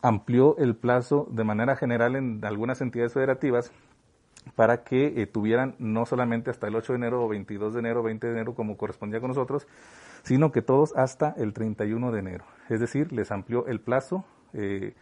amplió 0.00 0.56
el 0.58 0.74
plazo 0.74 1.28
de 1.30 1.44
manera 1.44 1.76
general 1.76 2.16
en 2.16 2.44
algunas 2.44 2.80
entidades 2.80 3.12
federativas 3.12 3.72
para 4.56 4.82
que 4.82 5.22
eh, 5.22 5.26
tuvieran 5.26 5.76
no 5.78 6.04
solamente 6.06 6.50
hasta 6.50 6.66
el 6.66 6.74
8 6.74 6.92
de 6.92 6.96
enero 6.96 7.24
o 7.24 7.28
22 7.28 7.74
de 7.74 7.80
enero, 7.80 8.02
20 8.02 8.26
de 8.26 8.32
enero 8.32 8.54
como 8.54 8.76
correspondía 8.76 9.20
con 9.20 9.28
nosotros, 9.28 9.66
sino 10.22 10.52
que 10.52 10.62
todos 10.62 10.94
hasta 10.96 11.34
el 11.36 11.52
31 11.52 12.10
de 12.12 12.18
enero. 12.18 12.44
Es 12.68 12.80
decir, 12.80 13.12
les 13.12 13.30
amplió 13.30 13.66
el 13.66 13.80
plazo 13.80 14.24
eh, 14.52 14.94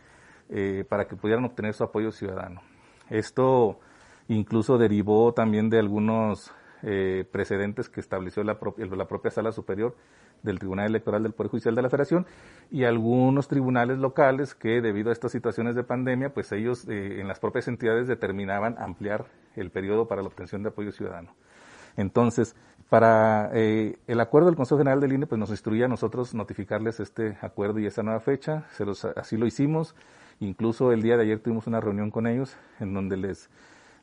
eh, 0.50 0.84
para 0.88 1.06
que 1.06 1.16
pudieran 1.16 1.44
obtener 1.44 1.74
su 1.74 1.84
apoyo 1.84 2.12
ciudadano. 2.12 2.60
Esto 3.08 3.80
incluso 4.28 4.78
derivó 4.78 5.32
también 5.32 5.70
de 5.70 5.78
algunos 5.78 6.52
precedentes 6.80 7.88
que 7.88 8.00
estableció 8.00 8.42
la, 8.42 8.58
la 8.78 9.08
propia 9.08 9.30
Sala 9.30 9.52
Superior 9.52 9.94
del 10.42 10.58
Tribunal 10.58 10.86
Electoral 10.86 11.22
del 11.22 11.32
Poder 11.32 11.50
Judicial 11.50 11.74
de 11.74 11.82
la 11.82 11.90
Federación 11.90 12.26
y 12.70 12.84
algunos 12.84 13.48
tribunales 13.48 13.98
locales 13.98 14.54
que 14.54 14.80
debido 14.80 15.10
a 15.10 15.12
estas 15.12 15.32
situaciones 15.32 15.74
de 15.74 15.84
pandemia, 15.84 16.32
pues 16.32 16.52
ellos 16.52 16.88
eh, 16.88 17.20
en 17.20 17.28
las 17.28 17.40
propias 17.40 17.68
entidades 17.68 18.08
determinaban 18.08 18.76
ampliar 18.78 19.26
el 19.56 19.70
periodo 19.70 20.08
para 20.08 20.22
la 20.22 20.28
obtención 20.28 20.62
de 20.62 20.70
apoyo 20.70 20.92
ciudadano. 20.92 21.34
Entonces, 21.96 22.54
para 22.88 23.50
eh, 23.52 23.98
el 24.06 24.20
acuerdo 24.20 24.46
del 24.46 24.56
Consejo 24.56 24.78
General 24.78 25.00
del 25.00 25.12
INE, 25.12 25.26
pues 25.26 25.38
nos 25.38 25.50
instruía 25.50 25.86
a 25.86 25.88
nosotros 25.88 26.34
notificarles 26.34 27.00
este 27.00 27.36
acuerdo 27.40 27.78
y 27.78 27.86
esa 27.86 28.02
nueva 28.02 28.20
fecha, 28.20 28.64
se 28.72 28.84
los, 28.84 29.04
así 29.04 29.36
lo 29.36 29.46
hicimos, 29.46 29.94
incluso 30.38 30.92
el 30.92 31.02
día 31.02 31.16
de 31.16 31.24
ayer 31.24 31.40
tuvimos 31.40 31.66
una 31.66 31.80
reunión 31.80 32.10
con 32.10 32.26
ellos 32.26 32.56
en 32.78 32.94
donde 32.94 33.16
les 33.16 33.50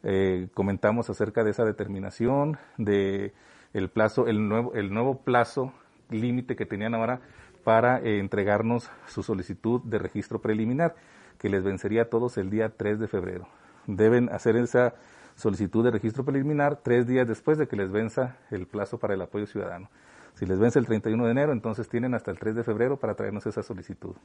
eh, 0.04 0.48
comentamos 0.54 1.10
acerca 1.10 1.44
de 1.44 1.52
esa 1.52 1.66
determinación, 1.66 2.58
de 2.78 3.34
el 3.74 3.90
plazo, 3.90 4.28
el 4.28 4.48
nuevo, 4.48 4.74
el 4.74 4.94
nuevo 4.94 5.24
plazo 5.24 5.74
límite 6.10 6.56
que 6.56 6.66
tenían 6.66 6.96
ahora 6.96 7.22
para 7.64 8.00
eh, 8.00 8.20
entregarnos 8.20 8.90
su 9.08 9.24
solicitud 9.24 9.82
de 9.84 10.00
registro 10.00 10.40
preliminar, 10.40 10.96
que 11.38 11.50
les 11.50 11.64
vencería 11.64 12.04
a 12.04 12.10
todos 12.10 12.38
el 12.38 12.50
día 12.50 12.70
3 12.70 13.00
de 13.00 13.08
febrero. 13.08 13.48
Deben 13.88 14.30
hacer 14.30 14.56
esa 14.56 14.94
solicitud 15.36 15.84
de 15.84 15.92
registro 15.92 16.26
preliminar 16.26 16.78
tres 16.78 17.06
días 17.06 17.28
después 17.28 17.58
de 17.58 17.68
que 17.68 17.76
les 17.76 17.92
venza 17.92 18.38
el 18.50 18.66
plazo 18.66 18.98
para 18.98 19.14
el 19.14 19.22
apoyo 19.22 19.46
ciudadano. 19.46 19.90
Si 20.34 20.46
les 20.46 20.60
vence 20.60 20.78
el 20.80 20.86
31 20.86 21.26
de 21.26 21.32
enero, 21.32 21.52
entonces 21.52 21.90
tienen 21.90 22.14
hasta 22.14 22.32
el 22.32 22.40
3 22.40 22.56
de 22.56 22.64
febrero 22.64 22.98
para 22.98 23.16
traernos 23.16 23.46
esa 23.48 23.64
solicitud. 23.64 24.16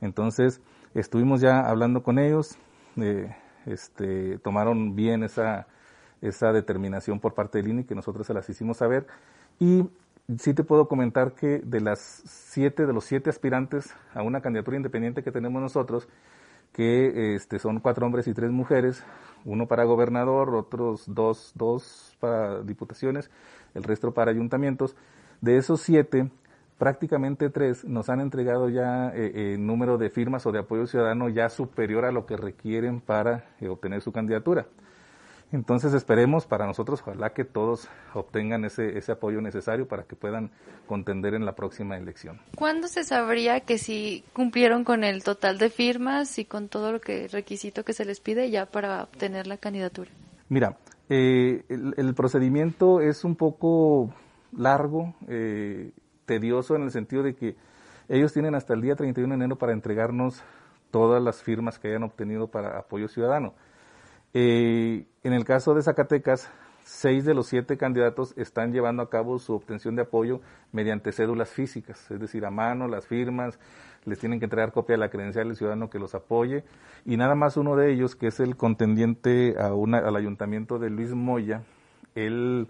Entonces, 0.00 0.60
estuvimos 0.94 1.40
ya 1.40 1.60
hablando 1.60 2.02
con 2.02 2.18
ellos, 2.18 2.56
eh, 2.96 3.34
este, 3.66 4.38
tomaron 4.38 4.96
bien 4.96 5.22
esa, 5.22 5.66
esa 6.22 6.52
determinación 6.52 7.20
por 7.20 7.34
parte 7.34 7.58
del 7.58 7.68
INE 7.68 7.86
que 7.86 7.94
nosotros 7.94 8.26
se 8.26 8.34
las 8.34 8.48
hicimos 8.48 8.78
saber 8.78 9.06
y 9.58 9.88
sí 10.38 10.54
te 10.54 10.64
puedo 10.64 10.88
comentar 10.88 11.32
que 11.32 11.58
de 11.58 11.80
las 11.80 12.00
siete, 12.26 12.86
de 12.86 12.92
los 12.92 13.04
siete 13.04 13.30
aspirantes 13.30 13.94
a 14.14 14.22
una 14.22 14.40
candidatura 14.40 14.76
independiente 14.76 15.22
que 15.22 15.32
tenemos 15.32 15.62
nosotros, 15.62 16.08
que 16.72 17.34
este, 17.34 17.58
son 17.58 17.80
cuatro 17.80 18.06
hombres 18.06 18.26
y 18.26 18.34
tres 18.34 18.50
mujeres, 18.50 19.02
uno 19.44 19.66
para 19.66 19.84
gobernador, 19.84 20.54
otros 20.54 21.04
dos, 21.06 21.52
dos 21.54 22.16
para 22.20 22.62
diputaciones, 22.62 23.30
el 23.74 23.84
resto 23.84 24.12
para 24.12 24.30
ayuntamientos. 24.30 24.96
De 25.40 25.56
esos 25.56 25.80
siete, 25.80 26.30
prácticamente 26.78 27.50
tres 27.50 27.84
nos 27.84 28.08
han 28.08 28.20
entregado 28.20 28.68
ya 28.68 29.08
eh, 29.14 29.32
eh 29.34 29.56
número 29.58 29.98
de 29.98 30.10
firmas 30.10 30.46
o 30.46 30.52
de 30.52 30.60
apoyo 30.60 30.86
ciudadano 30.86 31.28
ya 31.28 31.48
superior 31.48 32.04
a 32.04 32.12
lo 32.12 32.26
que 32.26 32.36
requieren 32.36 33.00
para 33.00 33.44
eh, 33.60 33.68
obtener 33.68 34.02
su 34.02 34.12
candidatura. 34.12 34.66
Entonces 35.52 35.94
esperemos 35.94 36.44
para 36.44 36.66
nosotros, 36.66 37.00
ojalá 37.02 37.32
que 37.32 37.44
todos 37.44 37.88
obtengan 38.14 38.64
ese, 38.64 38.98
ese 38.98 39.12
apoyo 39.12 39.40
necesario 39.40 39.86
para 39.86 40.02
que 40.02 40.16
puedan 40.16 40.50
contender 40.86 41.34
en 41.34 41.44
la 41.44 41.54
próxima 41.54 41.96
elección. 41.96 42.40
¿Cuándo 42.56 42.88
se 42.88 43.04
sabría 43.04 43.60
que 43.60 43.78
si 43.78 44.24
cumplieron 44.32 44.82
con 44.82 45.04
el 45.04 45.22
total 45.22 45.58
de 45.58 45.70
firmas 45.70 46.38
y 46.38 46.44
con 46.44 46.68
todo 46.68 46.90
lo 46.90 47.00
que 47.00 47.28
requisito 47.28 47.84
que 47.84 47.92
se 47.92 48.04
les 48.04 48.18
pide 48.18 48.50
ya 48.50 48.66
para 48.66 49.04
obtener 49.04 49.46
la 49.46 49.56
candidatura? 49.56 50.10
Mira, 50.48 50.76
eh, 51.08 51.64
el, 51.68 52.14
procedimiento 52.14 53.00
es 53.00 53.22
un 53.22 53.36
poco 53.36 54.12
largo, 54.56 55.14
eh, 55.28 55.92
tedioso 56.26 56.76
en 56.76 56.82
el 56.82 56.90
sentido 56.90 57.22
de 57.22 57.34
que 57.34 57.56
ellos 58.08 58.32
tienen 58.32 58.54
hasta 58.54 58.74
el 58.74 58.82
día 58.82 58.94
31 58.94 59.30
de 59.30 59.34
enero 59.34 59.56
para 59.56 59.72
entregarnos 59.72 60.42
todas 60.90 61.22
las 61.22 61.42
firmas 61.42 61.78
que 61.78 61.88
hayan 61.88 62.04
obtenido 62.04 62.48
para 62.48 62.78
apoyo 62.78 63.08
ciudadano. 63.08 63.54
Eh, 64.34 65.06
en 65.24 65.32
el 65.32 65.44
caso 65.44 65.74
de 65.74 65.82
Zacatecas, 65.82 66.50
seis 66.84 67.24
de 67.24 67.34
los 67.34 67.48
siete 67.48 67.76
candidatos 67.76 68.32
están 68.36 68.72
llevando 68.72 69.02
a 69.02 69.10
cabo 69.10 69.38
su 69.38 69.54
obtención 69.54 69.96
de 69.96 70.02
apoyo 70.02 70.40
mediante 70.72 71.10
cédulas 71.10 71.50
físicas, 71.50 72.10
es 72.10 72.20
decir, 72.20 72.46
a 72.46 72.50
mano, 72.50 72.86
las 72.86 73.06
firmas, 73.06 73.58
les 74.04 74.20
tienen 74.20 74.38
que 74.38 74.44
entregar 74.44 74.72
copia 74.72 74.94
de 74.94 74.98
la 74.98 75.10
credencial 75.10 75.48
del 75.48 75.56
ciudadano 75.56 75.90
que 75.90 75.98
los 75.98 76.14
apoye, 76.14 76.64
y 77.04 77.16
nada 77.16 77.34
más 77.34 77.56
uno 77.56 77.74
de 77.74 77.92
ellos, 77.92 78.14
que 78.14 78.28
es 78.28 78.38
el 78.38 78.56
contendiente 78.56 79.56
a 79.58 79.74
una, 79.74 79.98
al 79.98 80.14
ayuntamiento 80.14 80.78
de 80.78 80.90
Luis 80.90 81.12
Moya, 81.12 81.64
él 82.14 82.68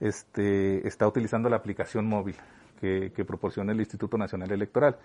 este, 0.00 0.86
está 0.88 1.06
utilizando 1.06 1.48
la 1.48 1.56
aplicación 1.56 2.06
móvil 2.06 2.34
que, 2.82 3.12
que 3.14 3.24
proporciona 3.24 3.70
el 3.70 3.78
Instituto 3.78 4.18
Nacional 4.18 4.50
Electoral. 4.50 4.96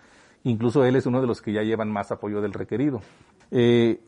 Incluso 0.44 0.84
él 0.84 0.96
es 0.96 1.06
uno 1.06 1.22
de 1.22 1.28
los 1.28 1.44
que 1.44 1.54
ya 1.54 1.62
llevan 1.62 1.92
más 1.92 2.12
apoyo 2.12 2.42
del 2.42 2.54
requerido. 2.54 3.02
Eh, 3.52 4.00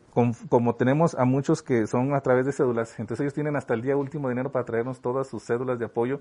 como 0.50 0.74
tenemos 0.76 1.14
a 1.16 1.24
muchos 1.24 1.62
que 1.62 1.86
son 1.86 2.16
a 2.16 2.22
través 2.22 2.46
de 2.48 2.52
cédulas, 2.52 3.00
entonces 3.00 3.22
ellos 3.22 3.34
tienen 3.36 3.56
hasta 3.56 3.76
el 3.76 3.84
día 3.84 3.96
último 3.96 4.28
de 4.28 4.34
enero 4.34 4.52
para 4.52 4.66
traernos 4.66 5.00
todas 5.00 5.28
sus 5.28 5.44
cédulas 5.44 5.78
de 5.78 5.86
apoyo. 5.86 6.20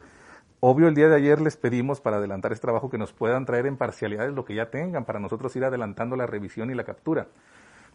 Obvio, 0.61 0.89
el 0.89 0.95
día 0.95 1.09
de 1.09 1.17
ayer 1.17 1.41
les 1.41 1.57
pedimos 1.57 2.01
para 2.01 2.19
adelantar 2.19 2.53
este 2.53 2.67
trabajo 2.67 2.91
que 2.91 2.99
nos 2.99 3.13
puedan 3.13 3.47
traer 3.47 3.67
en 3.67 3.79
parcialidades 3.79 4.35
lo 4.35 4.45
que 4.45 4.55
ya 4.55 4.71
tengan, 4.71 5.07
para 5.07 5.19
nosotros 5.19 5.57
ir 5.57 5.65
adelantando 5.65 6.17
la 6.17 6.27
revisión 6.27 6.71
y 6.71 6.75
la 6.75 6.85
captura. 6.85 7.29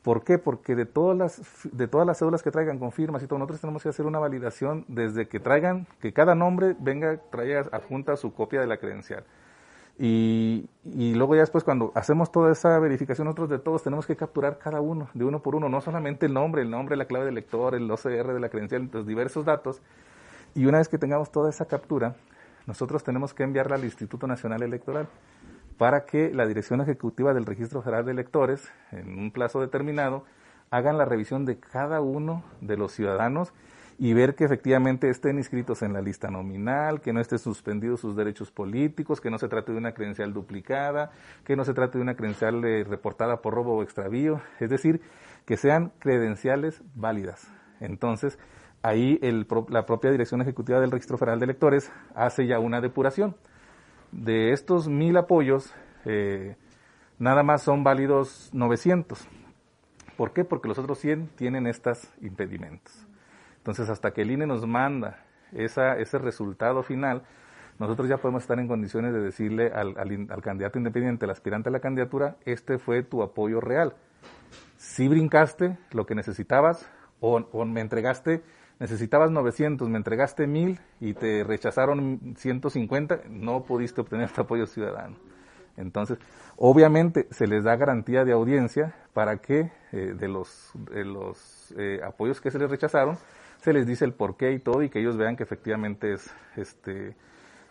¿Por 0.02 0.24
qué? 0.24 0.38
Porque 0.38 0.76
de 0.76 0.86
todas 0.86 1.18
las 1.18 1.42
de 1.72 1.88
todas 1.88 2.06
las 2.06 2.18
cédulas 2.18 2.42
que 2.42 2.52
traigan 2.52 2.80
con 2.80 2.92
firmas 2.92 3.24
y 3.24 3.28
todo, 3.28 3.40
nosotros 3.40 3.62
tenemos 3.62 3.84
que 3.84 3.90
hacer 3.90 4.06
una 4.06 4.20
validación 4.20 4.84
desde 4.90 5.28
que 5.28 5.40
traigan, 5.40 5.88
que 6.02 6.12
cada 6.12 6.36
nombre 6.36 6.76
venga, 6.80 7.18
traiga 7.32 7.66
adjunta 7.72 8.18
su 8.18 8.34
copia 8.34 8.60
de 8.60 8.68
la 8.68 8.78
credencial. 8.78 9.24
Y, 10.00 10.68
y, 10.84 11.14
luego 11.14 11.36
ya 11.36 11.42
después 11.42 11.64
cuando 11.64 11.92
hacemos 11.94 12.32
toda 12.32 12.52
esa 12.52 12.80
verificación 12.80 13.26
nosotros 13.26 13.50
de 13.50 13.60
todos 13.60 13.84
tenemos 13.84 14.08
que 14.08 14.16
capturar 14.16 14.58
cada 14.58 14.82
uno, 14.82 15.08
de 15.14 15.24
uno 15.24 15.44
por 15.44 15.56
uno, 15.56 15.70
no 15.70 15.82
solamente 15.82 16.26
el 16.26 16.34
nombre, 16.34 16.64
el 16.64 16.72
nombre, 16.72 16.98
la 16.98 17.06
clave 17.06 17.26
del 17.26 17.36
lector, 17.36 17.76
el 17.76 17.90
OCR 17.90 18.34
de 18.34 18.40
la 18.40 18.50
credencial, 18.50 18.90
los 18.92 19.06
diversos 19.06 19.46
datos. 19.46 19.82
Y 20.56 20.66
una 20.66 20.80
vez 20.80 20.88
que 20.88 20.98
tengamos 20.98 21.32
toda 21.32 21.50
esa 21.50 21.66
captura, 21.66 22.16
nosotros 22.66 23.04
tenemos 23.04 23.34
que 23.34 23.44
enviarla 23.44 23.76
al 23.76 23.84
Instituto 23.84 24.26
Nacional 24.26 24.64
Electoral 24.64 25.08
para 25.78 26.06
que 26.06 26.32
la 26.34 26.46
Dirección 26.46 26.82
Ejecutiva 26.82 27.34
del 27.34 27.46
Registro 27.46 27.82
Federal 27.82 28.06
de 28.06 28.12
Electores, 28.12 28.72
en 28.92 29.20
un 29.20 29.32
plazo 29.32 29.62
determinado, 29.62 30.24
hagan 30.70 30.98
la 30.98 31.06
revisión 31.06 31.46
de 31.46 31.60
cada 31.60 32.02
uno 32.02 32.44
de 32.62 32.78
los 32.78 32.94
ciudadanos 32.94 33.54
y 33.98 34.14
ver 34.14 34.36
que 34.36 34.46
efectivamente 34.46 35.10
estén 35.10 35.38
inscritos 35.38 35.82
en 35.82 35.94
la 35.94 36.02
lista 36.02 36.30
nominal, 36.30 37.02
que 37.02 37.14
no 37.14 37.20
estén 37.20 37.40
suspendidos 37.40 38.00
sus 38.00 38.16
derechos 38.16 38.52
políticos, 38.52 39.22
que 39.22 39.30
no 39.30 39.38
se 39.38 39.48
trate 39.48 39.72
de 39.72 39.78
una 39.78 39.94
credencial 39.94 40.34
duplicada, 40.34 41.12
que 41.44 41.56
no 41.56 41.64
se 41.66 41.74
trate 41.74 41.98
de 41.98 42.02
una 42.02 42.16
credencial 42.16 42.64
eh, 42.66 42.84
reportada 42.84 43.42
por 43.42 43.54
robo 43.54 43.78
o 43.78 43.84
extravío, 43.84 44.42
es 44.60 44.70
decir, 44.70 45.02
que 45.46 45.58
sean 45.58 45.92
credenciales 46.00 46.82
válidas. 46.96 47.52
Entonces, 47.80 48.40
ahí 48.82 49.20
la 49.70 49.86
propia 49.86 50.12
Dirección 50.12 50.42
Ejecutiva 50.42 50.80
del 50.80 50.92
Registro 50.92 51.18
Federal 51.18 51.40
de 51.40 51.46
Electores 51.46 51.92
hace 52.16 52.48
ya 52.48 52.60
una 52.60 52.82
depuración. 52.82 53.36
De 54.12 54.52
estos 54.52 54.88
mil 54.88 55.18
apoyos, 55.18 55.74
eh, 56.06 56.56
nada 57.20 57.44
más 57.44 57.64
son 57.64 57.84
válidos 57.84 58.50
900. 58.54 59.28
¿Por 60.18 60.34
qué? 60.34 60.46
Porque 60.46 60.68
los 60.68 60.78
otros 60.78 61.00
100 61.00 61.30
tienen 61.36 61.66
estos 61.66 62.08
impedimentos. 62.22 63.08
Entonces, 63.64 63.90
hasta 63.90 64.12
que 64.12 64.24
el 64.24 64.32
INE 64.32 64.46
nos 64.46 64.68
manda 64.68 65.24
ese 65.54 66.18
resultado 66.18 66.84
final, 66.84 67.24
nosotros 67.80 68.10
ya 68.10 68.18
podemos 68.18 68.44
estar 68.44 68.60
en 68.60 68.68
condiciones 68.68 69.14
de 69.14 69.22
decirle 69.22 69.72
al, 69.74 69.96
candidato 70.42 70.78
independiente, 70.78 71.24
al 71.24 71.32
aspirante 71.32 71.70
a 71.70 71.72
la 71.72 71.80
candidatura, 71.80 72.36
este 72.44 72.78
fue 72.78 73.04
tu 73.04 73.24
apoyo 73.24 73.62
real. 73.62 73.94
Si 74.76 75.08
brincaste 75.08 75.78
lo 75.92 76.06
que 76.06 76.14
necesitabas 76.14 76.90
o, 77.22 77.40
me 77.64 77.80
entregaste, 77.80 78.44
necesitabas 78.80 79.32
900, 79.32 79.88
me 79.88 79.96
entregaste 79.96 80.46
1000 80.46 80.82
y 81.00 81.14
te 81.14 81.46
rechazaron 81.46 82.34
150, 82.36 83.22
no 83.30 83.64
pudiste 83.64 84.02
obtener 84.02 84.30
tu 84.30 84.42
apoyo 84.42 84.68
ciudadano. 84.68 85.16
Entonces, 85.78 86.20
obviamente 86.58 87.28
se 87.32 87.48
les 87.48 87.64
da 87.64 87.78
garantía 87.78 88.26
de 88.26 88.34
audiencia 88.34 88.94
para 89.14 89.38
que 89.38 89.72
eh, 89.94 90.16
de 90.20 90.28
los, 90.28 90.72
de 90.76 91.06
los 91.06 91.74
eh, 91.78 92.02
apoyos 92.06 92.42
que 92.42 92.52
se 92.52 92.60
les 92.60 92.70
rechazaron, 92.70 93.18
se 93.64 93.72
les 93.72 93.88
dice 93.88 94.04
el 94.04 94.14
por 94.14 94.36
qué 94.36 94.52
y 94.52 94.60
todo 94.60 94.84
y 94.84 94.90
que 94.90 95.00
ellos 95.00 95.16
vean 95.16 95.38
que 95.38 95.44
efectivamente 95.44 96.14
es 96.14 96.30
este 96.58 97.16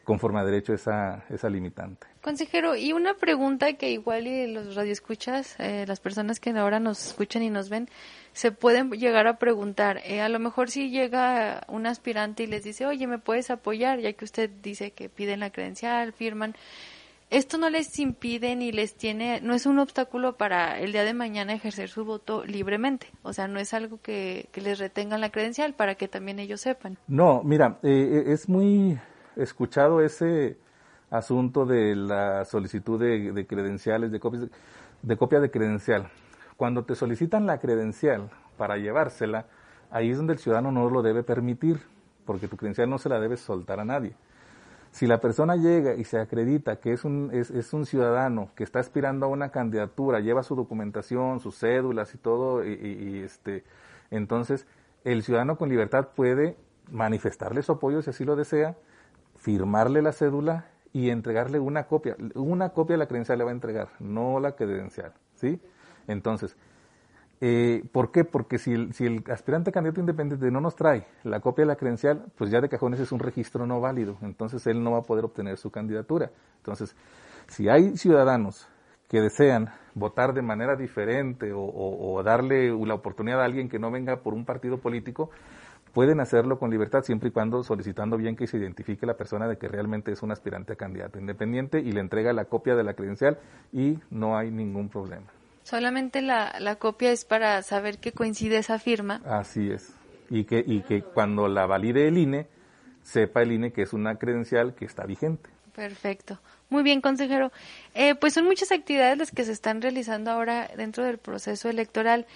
conforme 0.04 0.40
a 0.40 0.44
derecho 0.44 0.72
esa, 0.72 1.24
esa 1.30 1.48
limitante. 1.48 2.08
Consejero, 2.22 2.74
y 2.74 2.92
una 2.92 3.14
pregunta 3.14 3.74
que 3.74 3.90
igual 3.90 4.26
y 4.26 4.52
los 4.52 4.74
radioescuchas, 4.74 5.54
eh, 5.60 5.84
las 5.86 6.00
personas 6.00 6.40
que 6.40 6.50
ahora 6.50 6.80
nos 6.80 7.06
escuchan 7.06 7.44
y 7.44 7.50
nos 7.50 7.68
ven, 7.68 7.88
se 8.32 8.50
pueden 8.50 8.90
llegar 8.90 9.28
a 9.28 9.38
preguntar, 9.38 10.00
eh, 10.04 10.20
a 10.20 10.28
lo 10.28 10.40
mejor 10.40 10.70
si 10.70 10.90
llega 10.90 11.62
un 11.68 11.86
aspirante 11.86 12.42
y 12.42 12.46
les 12.48 12.64
dice, 12.64 12.84
oye, 12.86 13.06
¿me 13.06 13.18
puedes 13.18 13.50
apoyar? 13.50 14.00
Ya 14.00 14.12
que 14.12 14.24
usted 14.24 14.50
dice 14.62 14.90
que 14.90 15.08
piden 15.08 15.38
la 15.38 15.50
credencial, 15.50 16.12
firman, 16.12 16.56
esto 17.32 17.56
no 17.56 17.70
les 17.70 17.98
impide 17.98 18.54
ni 18.56 18.72
les 18.72 18.94
tiene, 18.94 19.40
no 19.40 19.54
es 19.54 19.64
un 19.64 19.78
obstáculo 19.78 20.36
para 20.36 20.78
el 20.78 20.92
día 20.92 21.02
de 21.02 21.14
mañana 21.14 21.54
ejercer 21.54 21.88
su 21.88 22.04
voto 22.04 22.44
libremente. 22.44 23.06
O 23.22 23.32
sea, 23.32 23.48
no 23.48 23.58
es 23.58 23.72
algo 23.72 23.98
que, 24.02 24.50
les 24.54 24.78
retengan 24.78 25.22
la 25.22 25.30
credencial 25.30 25.72
para 25.72 25.94
que 25.94 26.08
también 26.08 26.38
ellos 26.38 26.60
sepan. 26.60 26.98
No, 27.08 27.42
mira, 27.42 27.78
eh, 27.82 28.24
es 28.26 28.50
muy 28.50 28.98
escuchado 29.34 30.02
ese 30.02 30.58
asunto 31.10 31.64
de 31.64 31.96
la 31.96 32.44
solicitud 32.44 33.00
de, 33.00 33.46
credenciales, 33.46 34.12
de 34.12 34.20
copias 34.20 34.44
de 35.00 35.16
copia 35.16 35.40
de 35.40 35.50
credencial. 35.50 36.10
Cuando 36.58 36.84
te 36.84 36.94
solicitan 36.94 37.46
la 37.46 37.58
credencial 37.58 38.30
para 38.58 38.76
llevársela, 38.76 39.46
ahí 39.90 40.10
es 40.10 40.18
donde 40.18 40.34
el 40.34 40.38
ciudadano 40.38 40.70
no 40.70 40.90
lo 40.90 41.00
debe 41.00 41.22
permitir, 41.22 41.80
porque 42.26 42.46
tu 42.46 42.58
credencial 42.58 42.90
no 42.90 42.98
se 42.98 43.08
la 43.08 43.18
debes 43.18 43.40
soltar 43.40 43.80
a 43.80 43.86
nadie. 43.86 44.14
Si 44.92 45.06
la 45.06 45.20
persona 45.20 45.56
llega 45.56 45.94
y 45.94 46.04
se 46.04 46.18
acredita 46.20 46.76
que 46.76 46.92
es 46.92 47.04
un, 47.04 47.30
es, 47.32 47.72
un 47.72 47.86
ciudadano 47.86 48.50
que 48.54 48.62
está 48.62 48.78
aspirando 48.78 49.24
a 49.24 49.28
una 49.30 49.48
candidatura, 49.48 50.20
lleva 50.20 50.42
su 50.42 50.54
documentación, 50.54 51.40
sus 51.40 51.58
cédulas 51.58 52.14
y 52.14 52.18
todo, 52.18 52.62
y, 52.62 53.22
este, 53.24 53.64
entonces 54.10 54.66
el 55.04 55.22
ciudadano 55.22 55.56
con 55.56 55.70
libertad 55.70 56.08
puede 56.14 56.58
manifestarle 56.90 57.62
su 57.62 57.72
apoyo 57.72 58.02
si 58.02 58.10
así 58.10 58.24
lo 58.26 58.36
desea, 58.36 58.76
firmarle 59.38 60.02
la 60.02 60.12
cédula 60.12 60.66
y 60.92 61.08
entregarle 61.08 61.58
una 61.58 61.86
copia. 61.86 62.14
Una 62.34 62.68
copia 62.68 62.94
de 62.94 62.98
la 62.98 63.08
credencial 63.08 63.38
le 63.38 63.44
va 63.44 63.50
a 63.50 63.54
entregar, 63.54 63.88
no 63.98 64.40
la 64.40 64.52
credencial, 64.56 65.14
¿sí? 65.36 65.58
Entonces, 66.06 66.54
eh, 67.44 67.82
¿Por 67.90 68.12
qué? 68.12 68.22
Porque 68.22 68.56
si 68.56 68.72
el, 68.72 68.94
si 68.94 69.04
el 69.04 69.24
aspirante 69.28 69.72
candidato 69.72 69.98
independiente 69.98 70.48
no 70.52 70.60
nos 70.60 70.76
trae 70.76 71.08
la 71.24 71.40
copia 71.40 71.62
de 71.62 71.66
la 71.66 71.74
credencial, 71.74 72.26
pues 72.36 72.52
ya 72.52 72.60
de 72.60 72.68
cajones 72.68 73.00
es 73.00 73.10
un 73.10 73.18
registro 73.18 73.66
no 73.66 73.80
válido, 73.80 74.16
entonces 74.22 74.64
él 74.68 74.84
no 74.84 74.92
va 74.92 74.98
a 74.98 75.02
poder 75.02 75.24
obtener 75.24 75.56
su 75.56 75.68
candidatura. 75.72 76.30
Entonces, 76.58 76.94
si 77.48 77.68
hay 77.68 77.96
ciudadanos 77.96 78.68
que 79.08 79.20
desean 79.20 79.70
votar 79.96 80.34
de 80.34 80.42
manera 80.42 80.76
diferente 80.76 81.52
o, 81.52 81.64
o, 81.64 82.22
darle 82.22 82.70
la 82.86 82.94
oportunidad 82.94 83.42
a 83.42 83.44
alguien 83.44 83.68
que 83.68 83.80
no 83.80 83.90
venga 83.90 84.20
por 84.20 84.34
un 84.34 84.44
partido 84.44 84.78
político, 84.78 85.30
pueden 85.92 86.20
hacerlo 86.20 86.60
con 86.60 86.70
libertad 86.70 87.02
siempre 87.02 87.30
y 87.30 87.32
cuando 87.32 87.64
solicitando 87.64 88.16
bien 88.18 88.36
que 88.36 88.46
se 88.46 88.56
identifique 88.56 89.04
la 89.04 89.16
persona 89.16 89.48
de 89.48 89.58
que 89.58 89.66
realmente 89.66 90.12
es 90.12 90.22
un 90.22 90.30
aspirante 90.30 90.74
a 90.74 90.76
candidato 90.76 91.18
independiente 91.18 91.80
y 91.80 91.90
le 91.90 91.98
entrega 91.98 92.32
la 92.32 92.44
copia 92.44 92.76
de 92.76 92.84
la 92.84 92.94
credencial 92.94 93.40
y 93.72 93.98
no 94.10 94.38
hay 94.38 94.52
ningún 94.52 94.88
problema. 94.88 95.41
Solamente 95.64 96.22
la, 96.22 96.54
la 96.58 96.76
copia 96.76 97.12
es 97.12 97.24
para 97.24 97.62
saber 97.62 97.98
que 97.98 98.12
coincide 98.12 98.58
esa 98.58 98.78
firma. 98.78 99.20
Así 99.24 99.70
es. 99.70 99.92
Y 100.30 100.44
que, 100.44 100.64
y 100.66 100.80
que 100.80 101.02
cuando 101.02 101.48
la 101.48 101.66
valide 101.66 102.08
el 102.08 102.18
INE, 102.18 102.46
sepa 103.02 103.42
el 103.42 103.52
INE 103.52 103.72
que 103.72 103.82
es 103.82 103.92
una 103.92 104.16
credencial 104.16 104.74
que 104.74 104.84
está 104.84 105.04
vigente. 105.04 105.50
Perfecto. 105.74 106.38
Muy 106.68 106.82
bien, 106.82 107.00
consejero. 107.00 107.52
Eh, 107.94 108.14
pues 108.14 108.34
son 108.34 108.44
muchas 108.44 108.72
actividades 108.72 109.18
las 109.18 109.30
que 109.30 109.44
se 109.44 109.52
están 109.52 109.82
realizando 109.82 110.30
ahora 110.30 110.70
dentro 110.76 111.04
del 111.04 111.18
proceso 111.18 111.68
electoral, 111.68 112.26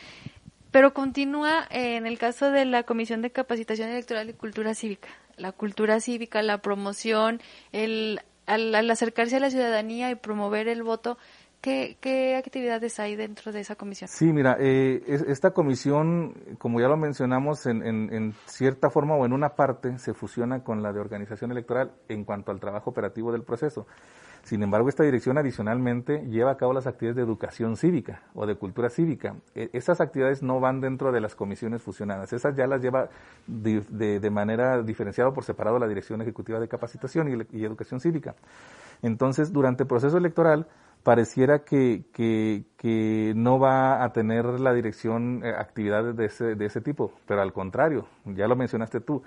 pero 0.70 0.92
continúa 0.92 1.66
eh, 1.70 1.96
en 1.96 2.06
el 2.06 2.18
caso 2.18 2.50
de 2.50 2.64
la 2.64 2.82
Comisión 2.82 3.22
de 3.22 3.30
Capacitación 3.30 3.88
Electoral 3.88 4.28
y 4.28 4.34
Cultura 4.34 4.74
Cívica. 4.74 5.08
La 5.36 5.52
cultura 5.52 6.00
cívica, 6.00 6.42
la 6.42 6.58
promoción, 6.58 7.40
el, 7.72 8.20
al 8.46 8.90
acercarse 8.90 9.36
a 9.36 9.40
la 9.40 9.50
ciudadanía 9.50 10.10
y 10.10 10.14
promover 10.14 10.68
el 10.68 10.82
voto, 10.82 11.18
¿Qué, 11.66 12.36
actividades 12.36 13.00
hay 13.00 13.16
dentro 13.16 13.50
de 13.50 13.58
esa 13.58 13.74
comisión? 13.74 14.06
Sí, 14.06 14.32
mira, 14.32 14.56
eh, 14.60 15.02
esta 15.26 15.50
comisión, 15.50 16.32
como 16.58 16.80
ya 16.80 16.86
lo 16.86 16.96
mencionamos, 16.96 17.66
en, 17.66 18.34
cierta 18.44 18.88
forma 18.88 19.16
o 19.16 19.26
en 19.26 19.32
una 19.32 19.56
parte 19.56 19.98
se 19.98 20.14
fusiona 20.14 20.62
con 20.62 20.80
la 20.80 20.92
de 20.92 21.00
organización 21.00 21.50
electoral 21.50 21.90
en 22.08 22.24
cuanto 22.24 22.52
al 22.52 22.60
trabajo 22.60 22.90
operativo 22.90 23.32
del 23.32 23.42
proceso. 23.42 23.84
Sin 24.44 24.62
embargo, 24.62 24.88
esta 24.88 25.02
dirección 25.02 25.38
adicionalmente 25.38 26.24
lleva 26.28 26.52
a 26.52 26.56
cabo 26.56 26.72
las 26.72 26.86
actividades 26.86 27.16
de 27.16 27.22
educación 27.22 27.76
cívica 27.76 28.22
o 28.34 28.46
de 28.46 28.54
cultura 28.54 28.88
cívica. 28.88 29.34
E, 29.56 29.70
esas 29.72 30.00
actividades 30.00 30.44
no 30.44 30.60
van 30.60 30.80
dentro 30.80 31.10
de 31.10 31.20
las 31.20 31.34
comisiones 31.34 31.82
fusionadas. 31.82 32.32
Esas 32.32 32.54
ya 32.54 32.68
las 32.68 32.80
lleva 32.80 33.08
de, 33.48 34.30
manera 34.30 34.84
diferenciada 34.84 35.32
por 35.32 35.42
separado 35.42 35.80
la 35.80 35.88
Dirección 35.88 36.22
Ejecutiva 36.22 36.60
de 36.60 36.68
Capacitación 36.68 37.44
y 37.50 37.64
Educación 37.64 37.98
Cívica. 37.98 38.36
Entonces, 39.02 39.52
durante 39.52 39.82
el 39.82 39.88
proceso 39.88 40.16
electoral, 40.16 40.68
pareciera 41.06 41.60
que, 41.60 42.02
que, 42.12 43.32
no 43.36 43.60
va 43.60 44.02
a 44.02 44.12
tener 44.12 44.44
la 44.58 44.74
dirección 44.74 45.40
eh, 45.44 45.54
actividades 45.56 46.16
de 46.16 46.24
ese, 46.24 46.56
de 46.56 46.66
ese 46.66 46.80
tipo, 46.80 47.12
pero 47.28 47.42
al 47.42 47.52
contrario, 47.52 48.08
ya 48.24 48.48
lo 48.48 48.56
mencionaste 48.56 49.00
tú, 49.00 49.22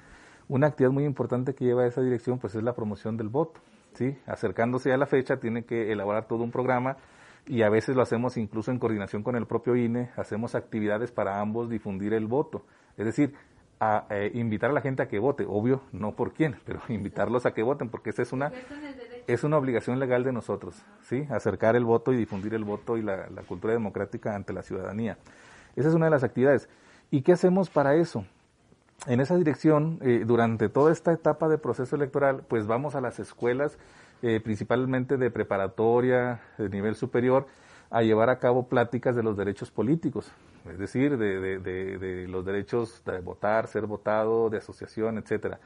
una 0.50 0.68
actividad 0.68 0.92
muy 0.92 1.06
importante 1.06 1.56
que 1.56 1.64
lleva 1.64 1.86
esa 1.86 2.02
dirección 2.02 2.38
pues 2.38 2.54
es 2.56 2.64
la 2.64 2.74
promoción 2.74 3.16
del 3.16 3.30
voto, 3.30 3.62
¿sí? 3.94 4.18
Acercándose 4.26 4.92
a 4.92 4.98
la 4.98 5.06
fecha 5.06 5.38
tiene 5.38 5.64
que 5.64 5.94
elaborar 5.94 6.28
todo 6.28 6.44
un 6.44 6.52
programa 6.52 6.98
y 7.48 7.62
a 7.62 7.70
veces 7.70 7.96
lo 7.96 8.02
hacemos 8.02 8.36
incluso 8.36 8.72
en 8.72 8.80
coordinación 8.80 9.24
con 9.24 9.38
el 9.38 9.46
propio 9.46 9.78
INE, 9.78 10.10
hacemos 10.18 10.56
actividades 10.56 11.14
para 11.14 11.40
ambos 11.40 11.70
difundir 11.70 12.14
el 12.14 12.28
voto, 12.28 12.66
es 12.98 13.06
decir, 13.06 13.36
a 13.80 14.06
eh, 14.10 14.32
invitar 14.34 14.72
a 14.72 14.74
la 14.74 14.82
gente 14.82 15.04
a 15.04 15.08
que 15.08 15.20
vote, 15.20 15.46
obvio, 15.48 15.82
no 15.92 16.16
por 16.16 16.34
quién, 16.34 16.58
pero 16.66 16.82
invitarlos 16.90 17.46
a 17.46 17.54
que 17.54 17.64
voten, 17.64 17.90
porque 17.90 18.10
esa 18.10 18.22
es 18.22 18.34
una 18.34 18.52
es 19.34 19.44
una 19.44 19.58
obligación 19.58 20.00
legal 20.00 20.24
de 20.24 20.32
nosotros, 20.32 20.76
¿sí? 21.04 21.28
Acercar 21.30 21.76
el 21.76 21.86
voto 21.86 22.12
y 22.12 22.18
difundir 22.18 22.56
el 22.56 22.64
voto 22.64 22.98
y 22.98 23.04
la, 23.04 23.28
cultura 23.48 23.74
democrática 23.74 24.36
ante 24.36 24.54
la 24.54 24.64
ciudadanía. 24.64 25.18
Esa 25.76 25.90
es 25.90 25.94
una 25.94 26.06
de 26.06 26.12
las 26.12 26.24
actividades. 26.24 26.68
¿Y 27.12 27.22
qué 27.22 27.34
hacemos 27.34 27.70
para 27.70 27.96
eso? 27.96 28.26
En 29.06 29.20
esa 29.20 29.38
dirección, 29.38 30.00
eh, 30.02 30.24
durante 30.26 30.68
toda 30.68 30.92
esta 30.92 31.12
etapa 31.12 31.48
de 31.48 31.60
proceso 31.60 31.96
electoral, 31.96 32.42
pues 32.48 32.66
vamos 32.66 32.96
a 32.96 33.02
las 33.02 33.20
escuelas, 33.20 33.78
eh, 34.24 34.42
principalmente 34.44 35.18
de 35.18 35.30
preparatoria, 35.30 36.42
de 36.58 36.70
nivel 36.70 36.96
superior, 36.96 37.46
a 37.92 38.02
llevar 38.02 38.32
a 38.32 38.40
cabo 38.40 38.68
pláticas 38.68 39.16
de 39.16 39.24
los 39.24 39.38
derechos 39.38 39.70
políticos, 39.70 40.32
es 40.70 40.80
decir, 40.80 41.18
de, 41.18 41.60
de 41.60 42.28
los 42.28 42.46
derechos 42.46 43.04
de 43.06 43.20
votar, 43.20 43.68
ser 43.68 43.86
votado, 43.86 44.50
de 44.50 44.58
asociación, 44.58 45.18
etcétera. 45.18 45.60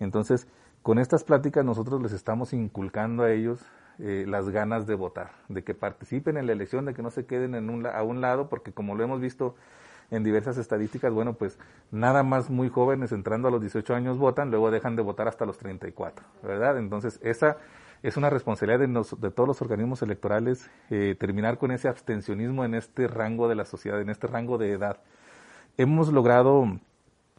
Entonces, 0.00 0.46
con 0.82 0.98
estas 0.98 1.22
pláticas 1.24 1.64
nosotros 1.64 2.02
les 2.02 2.12
estamos 2.12 2.52
inculcando 2.52 3.22
a 3.22 3.30
ellos 3.30 3.60
eh, 3.98 4.24
las 4.26 4.48
ganas 4.48 4.86
de 4.86 4.94
votar, 4.94 5.30
de 5.48 5.62
que 5.62 5.74
participen 5.74 6.36
en 6.36 6.46
la 6.46 6.52
elección, 6.52 6.86
de 6.86 6.94
que 6.94 7.02
no 7.02 7.10
se 7.10 7.26
queden 7.26 7.54
en 7.54 7.70
un, 7.70 7.86
a 7.86 8.02
un 8.02 8.20
lado, 8.20 8.48
porque 8.48 8.72
como 8.72 8.94
lo 8.96 9.04
hemos 9.04 9.20
visto 9.20 9.54
en 10.10 10.24
diversas 10.24 10.58
estadísticas, 10.58 11.12
bueno, 11.12 11.34
pues 11.34 11.58
nada 11.90 12.22
más 12.22 12.50
muy 12.50 12.68
jóvenes 12.68 13.12
entrando 13.12 13.48
a 13.48 13.50
los 13.50 13.60
18 13.60 13.94
años 13.94 14.18
votan, 14.18 14.50
luego 14.50 14.70
dejan 14.70 14.96
de 14.96 15.02
votar 15.02 15.28
hasta 15.28 15.46
los 15.46 15.58
34, 15.58 16.24
¿verdad? 16.42 16.78
Entonces, 16.78 17.20
esa 17.22 17.58
es 18.02 18.16
una 18.16 18.30
responsabilidad 18.30 18.80
de, 18.80 18.88
de 18.88 19.30
todos 19.30 19.46
los 19.46 19.62
organismos 19.62 20.02
electorales 20.02 20.70
eh, 20.90 21.14
terminar 21.18 21.58
con 21.58 21.70
ese 21.70 21.88
abstencionismo 21.88 22.64
en 22.64 22.74
este 22.74 23.06
rango 23.06 23.48
de 23.48 23.54
la 23.54 23.64
sociedad, 23.64 24.00
en 24.00 24.10
este 24.10 24.26
rango 24.26 24.58
de 24.58 24.72
edad. 24.72 24.98
Hemos 25.76 26.12
logrado 26.12 26.66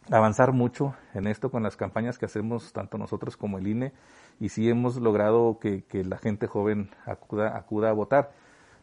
avanzar 0.09 0.53
mucho 0.53 0.95
en 1.13 1.27
esto 1.27 1.51
con 1.51 1.63
las 1.63 1.75
campañas 1.75 2.17
que 2.17 2.25
hacemos 2.25 2.73
tanto 2.73 2.97
nosotros 2.97 3.37
como 3.37 3.57
el 3.57 3.67
INE 3.67 3.93
y 4.39 4.49
sí 4.49 4.69
hemos 4.69 4.97
logrado 4.97 5.59
que, 5.59 5.83
la 6.03 6.17
gente 6.17 6.47
joven 6.47 6.89
acuda, 7.05 7.57
acuda 7.57 7.89
a 7.89 7.93
votar. 7.93 8.31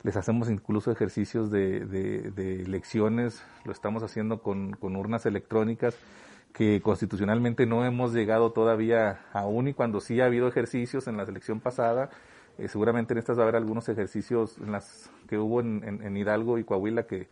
Les 0.02 0.16
hacemos 0.16 0.48
incluso 0.48 0.90
ejercicios 0.90 1.50
de, 1.50 2.62
elecciones, 2.64 3.42
lo 3.64 3.72
estamos 3.72 4.02
haciendo 4.02 4.42
con, 4.42 4.76
urnas 4.82 5.26
electrónicas 5.26 5.96
que 6.52 6.80
constitucionalmente 6.82 7.66
no 7.66 7.84
hemos 7.84 8.12
llegado 8.12 8.52
todavía 8.52 9.20
aún 9.32 9.68
y 9.68 9.74
cuando 9.74 10.00
sí 10.00 10.20
ha 10.20 10.26
habido 10.26 10.48
ejercicios 10.48 11.06
en 11.08 11.16
la 11.16 11.22
elección 11.22 11.60
pasada, 11.60 12.10
eh, 12.58 12.68
seguramente 12.68 13.14
en 13.14 13.18
estas 13.18 13.38
va 13.38 13.42
a 13.42 13.44
haber 13.44 13.56
algunos 13.56 13.88
ejercicios 13.88 14.58
en 14.58 14.72
las 14.72 15.10
que 15.28 15.38
hubo 15.38 15.60
en, 15.60 15.84
en 15.84 16.16
Hidalgo 16.16 16.58
y 16.58 16.64
Coahuila 16.64 17.04
que 17.04 17.28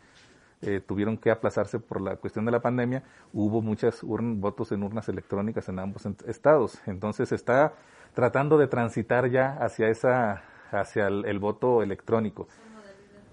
eh, 0.61 0.81
tuvieron 0.85 1.17
que 1.17 1.31
aplazarse 1.31 1.79
por 1.79 2.01
la 2.01 2.17
cuestión 2.17 2.45
de 2.45 2.51
la 2.51 2.61
pandemia, 2.61 3.05
hubo 3.33 3.63
muchos 3.63 4.01
votos 4.03 4.73
en 4.73 4.83
urnas 4.83 5.09
electrónicas 5.09 5.69
en 5.69 5.79
ambos 5.79 6.05
estados. 6.27 6.81
Entonces 6.87 7.31
está 7.31 7.75
tratando 8.13 8.59
de 8.59 8.67
transitar 8.67 9.31
ya 9.31 9.53
hacia 9.61 9.89
esa 9.89 10.43
hacia 10.73 11.07
el, 11.07 11.39
voto 11.39 11.83
electrónico, 11.83 12.49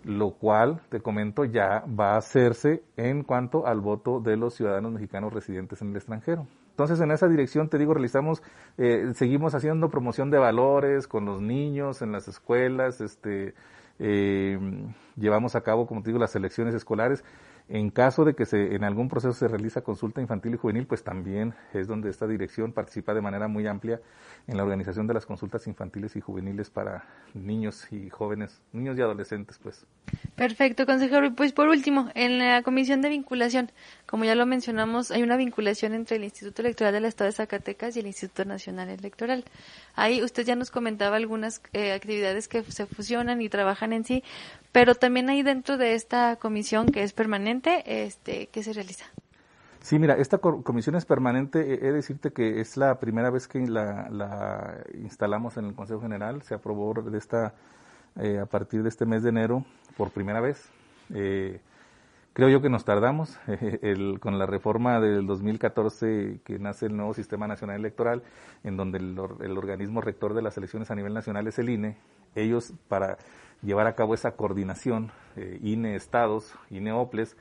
lo 0.06 0.32
cual 0.32 0.82
te 0.90 1.02
comento 1.02 1.46
ya 1.46 1.84
va 1.88 2.14
a 2.14 2.18
hacerse 2.18 2.84
en 2.96 3.24
cuanto 3.24 3.66
al 3.68 3.82
voto 3.82 4.20
de 4.20 4.38
los 4.38 4.54
ciudadanos 4.54 4.92
mexicanos 4.92 5.34
residentes 5.34 5.82
en 5.82 5.90
el 5.90 5.96
extranjero. 5.98 6.48
Entonces, 6.70 7.00
en 7.00 7.12
esa 7.12 7.28
dirección, 7.28 7.70
te 7.70 7.78
digo, 7.78 7.94
realizamos, 7.94 8.44
eh, 8.78 9.12
seguimos 9.16 9.56
haciendo 9.56 9.90
promoción 9.90 10.30
de 10.30 10.38
valores 10.38 11.08
con 11.08 11.26
los 11.26 11.42
niños 11.42 12.02
en 12.02 12.12
las 12.12 12.28
escuelas, 12.28 13.02
este, 13.02 13.56
eh, 13.98 14.60
llevamos 15.16 15.56
a 15.56 15.62
cabo, 15.62 15.88
como 15.88 16.02
te 16.02 16.10
digo, 16.10 16.20
las 16.20 16.36
elecciones 16.36 16.76
escolares 16.76 17.24
En 17.68 17.90
caso 17.90 18.26
de 18.26 18.36
que 18.36 18.46
se, 18.46 18.76
en 18.76 18.84
algún 18.84 19.10
proceso 19.10 19.34
se 19.34 19.48
realiza 19.48 19.82
consulta 19.82 20.22
infantil 20.22 20.54
y 20.54 20.58
juvenil, 20.58 20.86
pues 20.86 21.04
también 21.04 21.56
es 21.74 21.88
donde 21.88 22.12
esta 22.12 22.28
dirección 22.28 22.74
participa 22.74 23.16
de 23.16 23.22
manera 23.22 23.48
muy 23.48 23.66
amplia 23.66 24.02
en 24.48 24.58
la 24.58 24.64
organización 24.64 25.08
de 25.08 25.16
las 25.16 25.26
consultas 25.26 25.66
infantiles 25.66 26.16
y 26.16 26.22
juveniles 26.22 26.70
para 26.70 27.06
niños 27.34 27.92
y 27.92 28.10
jóvenes, 28.12 28.62
niños 28.72 28.98
y 29.00 29.02
adolescentes, 29.02 29.58
pues. 29.58 29.86
Perfecto, 30.36 30.86
consejero. 30.86 31.26
Y 31.26 31.32
pues 31.32 31.54
por 31.54 31.68
último, 31.68 32.10
en 32.14 32.38
la 32.38 32.62
comisión 32.62 33.02
de 33.02 33.10
vinculación, 33.10 33.72
como 34.06 34.26
ya 34.26 34.36
lo 34.36 34.46
mencionamos, 34.46 35.10
hay 35.10 35.24
una 35.24 35.36
vinculación 35.36 35.96
entre 35.96 36.18
el 36.18 36.24
Instituto 36.24 36.62
Electoral 36.62 36.94
del 36.94 37.06
Estado 37.06 37.30
de 37.30 37.36
Zacatecas 37.36 37.96
y 37.96 38.02
el 38.02 38.08
Instituto 38.08 38.46
Nacional 38.46 38.90
Electoral. 38.90 39.44
Ahí 39.96 40.22
usted 40.22 40.46
ya 40.46 40.56
nos 40.56 40.70
comentaba 40.70 41.16
algunas 41.16 41.64
eh, 41.74 41.94
actividades 41.94 42.48
que 42.48 42.64
se 42.64 42.86
fusionan 42.86 43.42
y 43.42 43.50
trabajan 43.50 43.92
en 43.92 44.04
sí, 44.04 44.24
pero 44.76 44.94
también 44.94 45.30
hay 45.30 45.42
dentro 45.42 45.78
de 45.78 45.94
esta 45.94 46.36
comisión 46.36 46.88
que 46.88 47.04
es 47.04 47.14
permanente, 47.14 48.04
este, 48.06 48.48
¿qué 48.48 48.62
se 48.62 48.74
realiza? 48.74 49.06
Sí, 49.80 50.00
mira, 50.00 50.16
esta 50.16 50.40
comisión 50.40 50.96
es 50.96 51.06
permanente. 51.06 51.76
He 51.76 51.78
de 51.78 51.94
decirte 51.94 52.34
que 52.34 52.60
es 52.60 52.76
la 52.76 53.00
primera 53.00 53.30
vez 53.30 53.48
que 53.48 53.66
la, 53.66 54.84
instalamos 55.02 55.56
en 55.56 55.64
el 55.64 55.76
Consejo 55.76 56.02
General. 56.02 56.42
Se 56.42 56.56
aprobó 56.56 56.94
de 56.94 57.18
esta, 57.18 57.54
eh, 58.20 58.40
a 58.40 58.48
partir 58.48 58.84
de 58.84 58.90
este 58.90 59.06
mes 59.06 59.24
de 59.24 59.30
enero 59.30 59.64
por 59.96 60.12
primera 60.12 60.42
vez. 60.42 60.70
Eh, 61.14 61.62
creo 62.34 62.50
yo 62.50 62.62
que 62.62 62.68
nos 62.68 62.84
tardamos. 62.84 63.40
el, 63.82 64.20
con 64.20 64.38
la 64.38 64.46
reforma 64.46 65.00
del 65.00 65.26
2014 65.26 66.42
que 66.44 66.60
nace 66.60 66.88
el 66.88 66.98
nuevo 66.98 67.14
Sistema 67.14 67.48
Nacional 67.48 67.78
Electoral, 67.78 68.24
en 68.66 68.76
donde 68.76 68.98
el, 68.98 69.18
el 69.40 69.58
organismo 69.58 70.02
rector 70.02 70.34
de 70.34 70.42
las 70.42 70.58
elecciones 70.58 70.92
a 70.92 70.96
nivel 70.96 71.14
nacional 71.14 71.48
es 71.48 71.60
el 71.60 71.70
INE. 71.70 71.96
Ellos, 72.36 72.74
para 72.90 73.18
llevar 73.62 73.88
a 73.88 73.96
cabo 73.96 74.14
esa 74.14 74.32
coordinación, 74.32 75.12
eh, 75.36 75.60
INE 75.62 75.96
Estados, 75.96 76.54
INE 76.70 76.92
OPLES, 76.92 77.36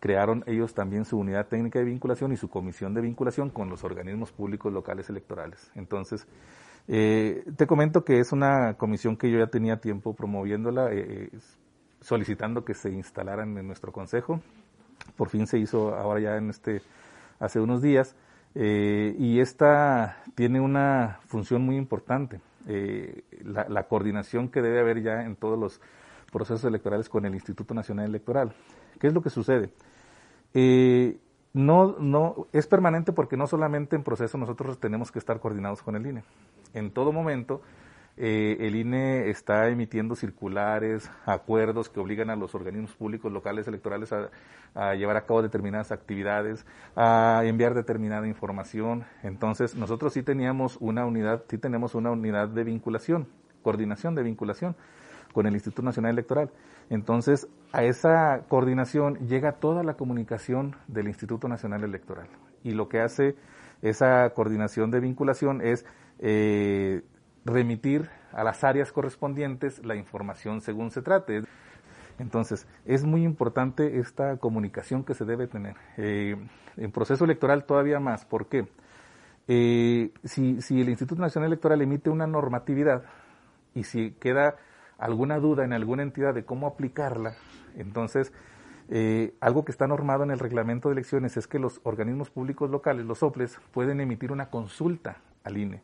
crearon 0.00 0.44
ellos 0.46 0.74
también 0.74 1.04
su 1.04 1.18
unidad 1.18 1.46
técnica 1.46 1.78
de 1.78 1.86
vinculación 1.86 2.32
y 2.32 2.36
su 2.36 2.48
comisión 2.48 2.94
de 2.94 3.00
vinculación 3.00 3.50
con 3.50 3.68
los 3.68 3.84
organismos 3.84 4.32
públicos 4.32 4.72
locales 4.72 5.08
electorales. 5.08 5.70
Entonces, 5.74 6.26
eh, 6.88 7.44
te 7.56 7.66
comento 7.66 8.04
que 8.04 8.20
es 8.20 8.32
una 8.32 8.74
comisión 8.74 9.16
que 9.16 9.30
yo 9.30 9.38
ya 9.38 9.48
tenía 9.48 9.80
tiempo 9.80 10.14
promoviéndola, 10.14 10.92
eh, 10.92 11.30
solicitando 12.00 12.64
que 12.64 12.74
se 12.74 12.90
instalaran 12.90 13.56
en 13.56 13.66
nuestro 13.66 13.92
consejo. 13.92 14.40
Por 15.16 15.28
fin 15.28 15.46
se 15.46 15.58
hizo 15.58 15.94
ahora 15.94 16.20
ya 16.20 16.36
en 16.36 16.50
este, 16.50 16.82
hace 17.38 17.60
unos 17.60 17.82
días. 17.82 18.14
y 18.54 19.40
esta 19.40 20.16
tiene 20.34 20.60
una 20.60 21.20
función 21.26 21.62
muy 21.62 21.76
importante 21.76 22.40
eh, 22.66 23.22
la, 23.44 23.84
coordinación 23.84 24.48
que 24.48 24.62
debe 24.62 24.80
haber 24.80 25.02
ya 25.02 25.22
en 25.22 25.36
todos 25.36 25.58
los 25.58 25.80
procesos 26.32 26.64
electorales 26.64 27.08
con 27.08 27.24
el 27.24 27.34
Instituto 27.34 27.74
Nacional 27.74 28.06
Electoral. 28.06 28.52
¿Qué 28.98 29.06
es 29.06 29.14
lo 29.14 29.22
que 29.22 29.30
sucede? 29.30 29.70
Eh, 30.54 31.18
no, 31.52 31.96
no, 31.98 32.48
es 32.52 32.66
permanente 32.66 33.12
porque 33.12 33.36
no 33.36 33.46
solamente 33.46 33.96
en 33.96 34.02
proceso 34.02 34.36
nosotros 34.36 34.78
tenemos 34.78 35.10
que 35.12 35.18
estar 35.18 35.40
coordinados 35.40 35.82
con 35.82 35.96
el 35.96 36.06
INE. 36.06 36.24
En 36.74 36.90
todo 36.90 37.12
momento 37.12 37.62
eh, 38.18 38.56
el 38.60 38.76
INE 38.76 39.28
está 39.28 39.68
emitiendo 39.68 40.16
circulares, 40.16 41.10
acuerdos 41.26 41.90
que 41.90 42.00
obligan 42.00 42.30
a 42.30 42.36
los 42.36 42.54
organismos 42.54 42.94
públicos 42.94 43.30
locales 43.30 43.68
electorales 43.68 44.10
a, 44.12 44.94
llevar 44.94 45.16
a 45.16 45.26
cabo 45.26 45.42
determinadas 45.42 45.92
actividades, 45.92 46.66
a 46.94 47.42
enviar 47.44 47.74
determinada 47.74 48.26
información. 48.26 49.04
Entonces, 49.22 49.74
nosotros 49.74 50.14
sí 50.14 50.22
teníamos 50.22 50.78
una 50.80 51.04
unidad, 51.04 51.44
sí 51.48 51.58
tenemos 51.58 51.94
una 51.94 52.10
unidad 52.10 52.48
de 52.48 52.64
vinculación, 52.64 53.28
coordinación 53.62 54.14
de 54.14 54.22
vinculación 54.22 54.76
con 55.32 55.46
el 55.46 55.54
Instituto 55.54 55.82
Nacional 55.82 56.12
Electoral. 56.12 56.50
Entonces, 56.88 57.48
a 57.72 57.84
esa 57.84 58.44
coordinación 58.48 59.28
llega 59.28 59.52
toda 59.52 59.82
la 59.82 59.94
comunicación 59.94 60.76
del 60.88 61.08
Instituto 61.08 61.48
Nacional 61.48 61.84
Electoral. 61.84 62.28
Y 62.64 62.72
lo 62.72 62.88
que 62.88 63.00
hace 63.00 63.34
esa 63.82 64.30
coordinación 64.30 64.90
de 64.90 65.00
vinculación 65.00 65.60
es 65.60 65.84
eh, 66.18 67.02
remitir 67.46 68.10
a 68.32 68.44
las 68.44 68.64
áreas 68.64 68.92
correspondientes 68.92 69.84
la 69.84 69.96
información 69.96 70.60
según 70.60 70.90
se 70.90 71.02
trate. 71.02 71.42
Entonces, 72.18 72.66
es 72.84 73.04
muy 73.04 73.24
importante 73.24 73.98
esta 73.98 74.36
comunicación 74.38 75.04
que 75.04 75.14
se 75.14 75.24
debe 75.24 75.46
tener. 75.46 75.76
Eh, 75.96 76.36
en 76.76 76.92
proceso 76.92 77.24
electoral 77.24 77.64
todavía 77.64 78.00
más. 78.00 78.24
¿Por 78.24 78.48
qué? 78.48 78.66
Eh, 79.48 80.10
si, 80.24 80.60
si 80.60 80.80
el 80.80 80.88
Instituto 80.88 81.20
Nacional 81.22 81.48
Electoral 81.48 81.80
emite 81.80 82.10
una 82.10 82.26
normatividad 82.26 83.04
y 83.74 83.84
si 83.84 84.12
queda 84.12 84.56
alguna 84.98 85.38
duda 85.38 85.64
en 85.64 85.72
alguna 85.72 86.02
entidad 86.02 86.34
de 86.34 86.44
cómo 86.44 86.66
aplicarla, 86.66 87.34
entonces 87.76 88.32
eh, 88.88 89.34
algo 89.40 89.64
que 89.64 89.72
está 89.72 89.86
normado 89.86 90.24
en 90.24 90.30
el 90.30 90.38
reglamento 90.38 90.88
de 90.88 90.94
elecciones 90.94 91.36
es 91.36 91.46
que 91.46 91.58
los 91.58 91.80
organismos 91.84 92.30
públicos 92.30 92.70
locales, 92.70 93.04
los 93.04 93.22
OPLES, 93.22 93.60
pueden 93.72 94.00
emitir 94.00 94.32
una 94.32 94.48
consulta 94.48 95.18
al 95.44 95.58
INE. 95.58 95.82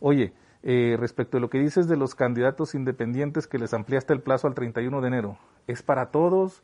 Oye, 0.00 0.32
eh, 0.62 0.96
respecto 0.98 1.38
a 1.38 1.40
lo 1.40 1.50
que 1.50 1.58
dices 1.58 1.88
de 1.88 1.96
los 1.96 2.14
candidatos 2.14 2.74
independientes 2.74 3.46
que 3.46 3.58
les 3.58 3.74
ampliaste 3.74 4.12
el 4.12 4.20
plazo 4.20 4.46
al 4.46 4.54
31 4.54 5.00
de 5.00 5.08
enero, 5.08 5.38
¿es 5.66 5.82
para 5.82 6.10
todos 6.10 6.62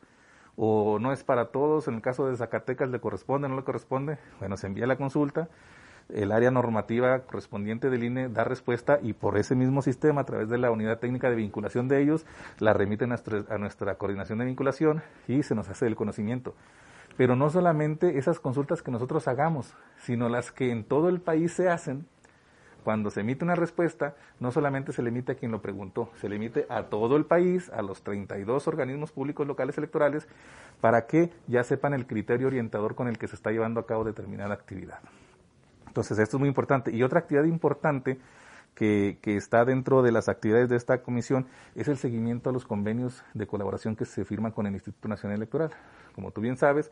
o 0.57 0.99
no 1.01 1.13
es 1.13 1.25
para 1.25 1.47
todos? 1.47 1.89
En 1.89 1.95
el 1.95 2.03
caso 2.03 2.29
de 2.29 2.37
Zacatecas 2.37 2.91
le 2.91 3.01
corresponde, 3.01 3.47
o 3.47 3.49
no 3.49 3.57
le 3.57 3.65
corresponde. 3.65 4.19
Bueno, 4.39 4.57
se 4.57 4.67
envía 4.67 4.87
la 4.87 4.97
consulta, 4.97 5.49
el 6.09 6.33
área 6.33 6.51
normativa 6.51 7.21
correspondiente 7.21 7.91
del 7.91 8.05
INE 8.05 8.29
da 8.29 8.45
respuesta 8.45 8.99
y 9.03 9.13
por 9.13 9.37
ese 9.37 9.55
mismo 9.55 9.83
sistema, 9.83 10.23
a 10.23 10.25
través 10.25 10.49
de 10.49 10.59
la 10.59 10.71
unidad 10.71 10.99
técnica 10.99 11.29
de 11.29 11.37
vinculación 11.37 11.89
de 11.89 12.01
ellos, 12.01 12.25
la 12.61 12.73
remiten 12.73 13.13
a 13.13 13.59
nuestra 13.59 13.95
coordinación 13.97 14.39
de 14.39 14.47
vinculación 14.47 15.03
y 15.27 15.43
se 15.43 15.55
nos 15.55 15.69
hace 15.69 15.87
el 15.87 15.97
conocimiento. 15.97 16.55
Pero 17.17 17.35
no 17.35 17.51
solamente 17.51 18.17
esas 18.17 18.41
consultas 18.41 18.81
que 18.81 18.91
nosotros 18.91 19.27
hagamos, 19.29 19.75
sino 19.99 20.29
las 20.29 20.53
que 20.53 20.71
en 20.71 20.85
todo 20.85 21.09
el 21.09 21.21
país 21.21 21.53
se 21.53 21.69
hacen 21.69 22.07
cuando 22.89 23.11
se 23.11 23.21
emite 23.21 23.45
una 23.45 23.55
respuesta, 23.55 24.15
no 24.41 24.51
solamente 24.51 24.95
se 24.95 25.03
le 25.03 25.11
emite 25.11 25.33
a 25.33 25.35
quien 25.35 25.53
lo 25.53 25.61
preguntó, 25.61 26.11
se 26.23 26.27
le 26.27 26.37
emite 26.37 26.65
a 26.71 26.85
todo 26.85 27.19
el 27.19 27.27
país, 27.27 27.69
a 27.69 27.83
los 27.83 28.01
32 28.03 28.67
organismos 28.67 29.13
públicos 29.13 29.47
locales 29.47 29.77
electorales, 29.77 30.27
para 30.81 31.07
que 31.07 31.31
ya 31.49 31.63
sepan 31.65 31.93
el 31.93 32.07
criterio 32.07 32.47
orientador 32.47 32.95
con 32.95 33.07
el 33.07 33.19
que 33.19 33.29
se 33.29 33.37
está 33.37 33.51
llevando 33.51 33.79
a 33.79 33.87
cabo 33.87 34.05
determinada 34.05 34.55
actividad. 34.55 35.01
Entonces, 35.87 36.19
esto 36.19 36.39
es 36.39 36.41
muy 36.41 36.49
importante. 36.49 36.91
Y 36.91 37.03
otra 37.03 37.19
actividad 37.19 37.45
importante 37.45 38.19
que, 38.75 39.19
está 39.23 39.67
dentro 39.67 40.01
de 40.01 40.11
las 40.11 40.31
actividades 40.31 40.71
de 40.71 40.77
esta 40.77 41.03
comisión 41.03 41.47
es 41.75 41.89
el 41.89 41.99
seguimiento 41.99 42.49
a 42.49 42.55
los 42.55 42.65
convenios 42.65 43.23
de 43.35 43.47
colaboración 43.47 43.97
que 43.97 44.07
se 44.07 44.25
firman 44.25 44.53
con 44.53 44.67
el 44.67 44.73
Instituto 44.73 45.09
Nacional 45.09 45.37
Electoral. 45.37 45.73
Como 46.15 46.31
tú 46.31 46.41
bien 46.41 46.57
sabes, 46.57 46.91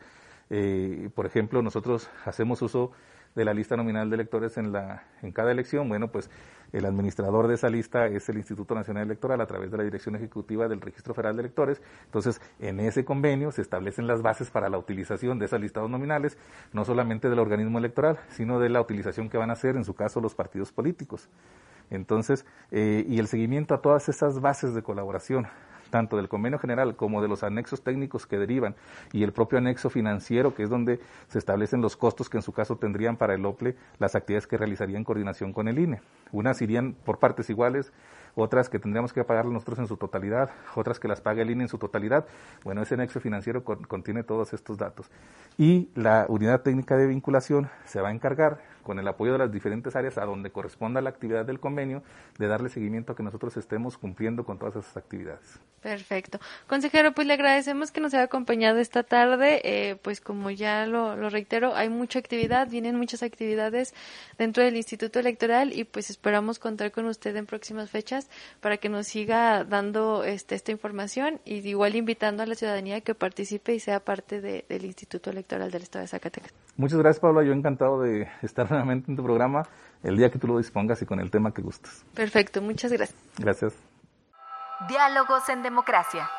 eh, 0.51 1.09
por 1.15 1.25
ejemplo, 1.25 1.63
nosotros 1.63 2.07
hacemos 2.23 2.61
uso 2.61 2.91
de 3.37 3.45
la 3.45 3.53
lista 3.53 3.77
nominal 3.77 4.09
de 4.09 4.15
electores 4.15 4.57
en, 4.57 4.71
la, 4.71 5.03
en 5.21 5.31
cada 5.31 5.51
elección, 5.51 5.87
bueno, 5.87 6.07
pues 6.07 6.27
el 6.73 6.85
administrador 6.85 7.47
de 7.47 7.53
esa 7.53 7.69
lista 7.69 8.07
es 8.07 8.27
el 8.29 8.37
Instituto 8.37 8.73
Nacional 8.73 9.03
Electoral 9.03 9.39
a 9.41 9.45
través 9.45 9.69
de 9.69 9.77
la 9.77 9.83
Dirección 9.83 10.15
Ejecutiva 10.15 10.67
del 10.67 10.81
Registro 10.81 11.13
Federal 11.13 11.35
de 11.35 11.43
Electores. 11.43 11.79
Entonces, 12.05 12.41
en 12.59 12.79
ese 12.79 13.05
convenio 13.05 13.51
se 13.51 13.61
establecen 13.61 14.07
las 14.07 14.23
bases 14.23 14.49
para 14.49 14.69
la 14.69 14.79
utilización 14.79 15.37
de 15.37 15.45
esas 15.45 15.61
listados 15.61 15.87
nominales, 15.87 16.35
no 16.73 16.83
solamente 16.83 17.29
del 17.29 17.37
organismo 17.37 17.77
electoral, 17.77 18.17
sino 18.29 18.59
de 18.59 18.69
la 18.69 18.81
utilización 18.81 19.29
que 19.29 19.37
van 19.37 19.51
a 19.51 19.53
hacer, 19.53 19.75
en 19.75 19.85
su 19.85 19.93
caso, 19.93 20.19
los 20.19 20.33
partidos 20.33 20.71
políticos. 20.71 21.29
Entonces, 21.91 22.43
eh, 22.71 23.05
y 23.07 23.19
el 23.19 23.27
seguimiento 23.27 23.75
a 23.75 23.81
todas 23.81 24.09
esas 24.09 24.41
bases 24.41 24.73
de 24.73 24.81
colaboración, 24.81 25.47
tanto 25.89 26.17
del 26.17 26.29
convenio 26.29 26.59
general 26.59 26.95
como 26.95 27.21
de 27.21 27.27
los 27.27 27.43
anexos 27.43 27.81
técnicos 27.81 28.25
que 28.25 28.37
derivan 28.37 28.75
y 29.13 29.23
el 29.23 29.33
propio 29.33 29.57
anexo 29.57 29.89
financiero, 29.89 30.53
que 30.55 30.63
es 30.63 30.69
donde 30.69 30.99
se 31.27 31.39
establecen 31.39 31.81
los 31.81 31.97
costos 31.97 32.29
que 32.29 32.37
en 32.37 32.43
su 32.43 32.53
caso 32.53 32.77
tendrían 32.77 33.17
para 33.17 33.33
el 33.33 33.45
OPLE 33.45 33.75
las 33.99 34.15
actividades 34.15 34.47
que 34.47 34.57
realizaría 34.57 34.97
en 34.97 35.03
coordinación 35.03 35.53
con 35.53 35.67
el 35.67 35.79
INE. 35.79 36.01
Unas 36.31 36.61
irían 36.61 36.93
por 36.93 37.19
partes 37.19 37.49
iguales, 37.49 37.91
otras 38.37 38.69
que 38.69 38.79
tendríamos 38.79 39.13
que 39.13 39.23
pagar 39.23 39.45
nosotros 39.45 39.79
en 39.79 39.87
su 39.87 39.97
totalidad, 39.97 40.51
otras 40.75 40.99
que 40.99 41.07
las 41.07 41.21
paga 41.21 41.41
el 41.41 41.49
INE 41.49 41.63
en 41.63 41.69
su 41.69 41.77
totalidad. 41.77 42.25
Bueno, 42.63 42.83
ese 42.83 42.93
anexo 42.93 43.19
financiero 43.19 43.63
contiene 43.63 44.23
todos 44.23 44.53
estos 44.53 44.77
datos. 44.77 45.09
Y 45.57 45.89
la 45.95 46.25
unidad 46.29 46.61
técnica 46.61 46.95
de 46.97 47.07
vinculación 47.07 47.69
se 47.85 47.99
va 47.99 48.09
a 48.09 48.11
encargar 48.11 48.59
con 48.87 48.99
el 48.99 49.07
apoyo 49.09 49.33
de 49.33 49.39
las 49.39 49.51
diferentes 49.51 49.97
áreas 49.97 50.17
a 50.17 50.23
donde 50.23 50.49
corresponda 50.49 51.01
la 51.01 51.09
actividad 51.09 51.45
del 51.45 51.59
convenio, 51.59 52.03
de 52.37 52.47
darle 52.47 52.69
seguimiento 52.69 53.11
a 53.11 53.15
que 53.17 53.23
nosotros 53.23 53.57
estemos 53.57 53.97
cumpliendo 53.97 54.45
con 54.45 54.57
todas 54.57 54.77
esas 54.77 54.95
actividades. 54.95 55.59
Perfecto. 55.81 56.39
Consejero, 56.67 57.11
pues 57.11 57.27
le 57.27 57.33
agradecemos 57.33 57.91
que 57.91 57.99
nos 57.99 58.13
haya 58.13 58.23
acompañado 58.23 58.79
esta 58.79 59.03
tarde. 59.03 59.59
Eh, 59.65 59.97
pues 60.01 60.21
como 60.21 60.51
ya 60.51 60.85
lo, 60.85 61.29
reitero, 61.29 61.75
hay 61.75 61.89
mucha 61.89 62.19
actividad, 62.19 62.69
vienen 62.69 62.95
muchas 62.95 63.23
actividades 63.23 63.93
dentro 64.37 64.63
del 64.63 64.77
Instituto 64.77 65.19
Electoral 65.19 65.77
y 65.77 65.83
pues 65.83 66.09
esperamos 66.09 66.57
contar 66.57 66.93
con 66.93 67.05
usted 67.07 67.35
en 67.35 67.45
próximas 67.45 67.89
fechas 67.89 68.26
para 68.61 68.77
que 68.77 68.89
nos 68.89 69.07
siga 69.07 69.63
dando 69.63 70.23
este, 70.23 70.55
esta 70.55 70.71
información 70.71 71.39
y 71.45 71.67
igual 71.67 71.95
invitando 71.95 72.43
a 72.43 72.45
la 72.45 72.55
ciudadanía 72.55 73.01
que 73.01 73.15
participe 73.15 73.73
y 73.73 73.79
sea 73.79 73.99
parte 73.99 74.41
del 74.41 74.85
Instituto 74.85 75.29
Electoral 75.29 75.71
del 75.71 75.83
Estado 75.83 76.03
de 76.03 76.07
Zacatecas. 76.07 76.53
Muchas 76.75 76.99
gracias, 76.99 77.19
Pablo. 77.19 77.41
Yo 77.43 77.53
encantado 77.53 78.01
de 78.01 78.27
estar 78.41 78.67
en 78.71 79.15
tu 79.15 79.23
programa 79.23 79.63
el 80.03 80.17
día 80.17 80.29
que 80.29 80.39
tú 80.39 80.47
lo 80.47 80.57
dispongas 80.57 81.01
y 81.01 81.05
con 81.05 81.19
el 81.19 81.31
tema 81.31 81.53
que 81.53 81.61
gustes. 81.61 82.05
Perfecto, 82.13 82.61
muchas 82.61 82.91
gracias. 82.91 83.19
Gracias. 83.37 83.73
Diálogos 84.87 85.49
en 85.49 85.63
democracia. 85.63 86.29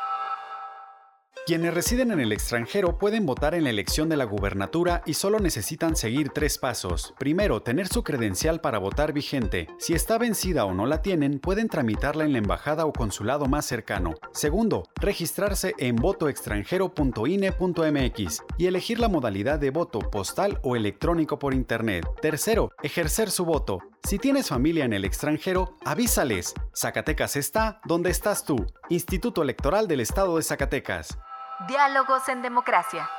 Quienes 1.48 1.72
residen 1.72 2.10
en 2.10 2.20
el 2.20 2.32
extranjero 2.32 2.98
pueden 2.98 3.24
votar 3.24 3.54
en 3.54 3.64
la 3.64 3.70
elección 3.70 4.10
de 4.10 4.18
la 4.18 4.24
gubernatura 4.24 5.02
y 5.06 5.14
solo 5.14 5.40
necesitan 5.40 5.96
seguir 5.96 6.28
tres 6.28 6.58
pasos. 6.58 7.14
Primero, 7.18 7.62
tener 7.62 7.88
su 7.88 8.04
credencial 8.04 8.60
para 8.60 8.76
votar 8.76 9.14
vigente. 9.14 9.66
Si 9.78 9.94
está 9.94 10.18
vencida 10.18 10.66
o 10.66 10.74
no 10.74 10.84
la 10.84 11.00
tienen, 11.00 11.38
pueden 11.38 11.70
tramitarla 11.70 12.26
en 12.26 12.32
la 12.32 12.38
embajada 12.40 12.84
o 12.84 12.92
consulado 12.92 13.46
más 13.46 13.64
cercano. 13.64 14.12
Segundo, 14.30 14.90
registrarse 14.96 15.72
en 15.78 15.96
votoextranjero.ine.mx 15.96 18.42
y 18.58 18.66
elegir 18.66 19.00
la 19.00 19.08
modalidad 19.08 19.58
de 19.58 19.70
voto 19.70 20.00
postal 20.00 20.60
o 20.62 20.76
electrónico 20.76 21.38
por 21.38 21.54
Internet. 21.54 22.04
Tercero, 22.20 22.72
ejercer 22.82 23.30
su 23.30 23.46
voto. 23.46 23.78
Si 24.06 24.18
tienes 24.18 24.48
familia 24.48 24.84
en 24.84 24.92
el 24.92 25.06
extranjero, 25.06 25.78
avísales. 25.86 26.52
Zacatecas 26.76 27.36
está 27.36 27.80
donde 27.86 28.10
estás 28.10 28.44
tú. 28.44 28.66
Instituto 28.90 29.42
Electoral 29.42 29.88
del 29.88 30.00
Estado 30.00 30.36
de 30.36 30.42
Zacatecas. 30.42 31.18
Diálogos 31.66 32.28
en 32.28 32.40
democracia. 32.40 33.10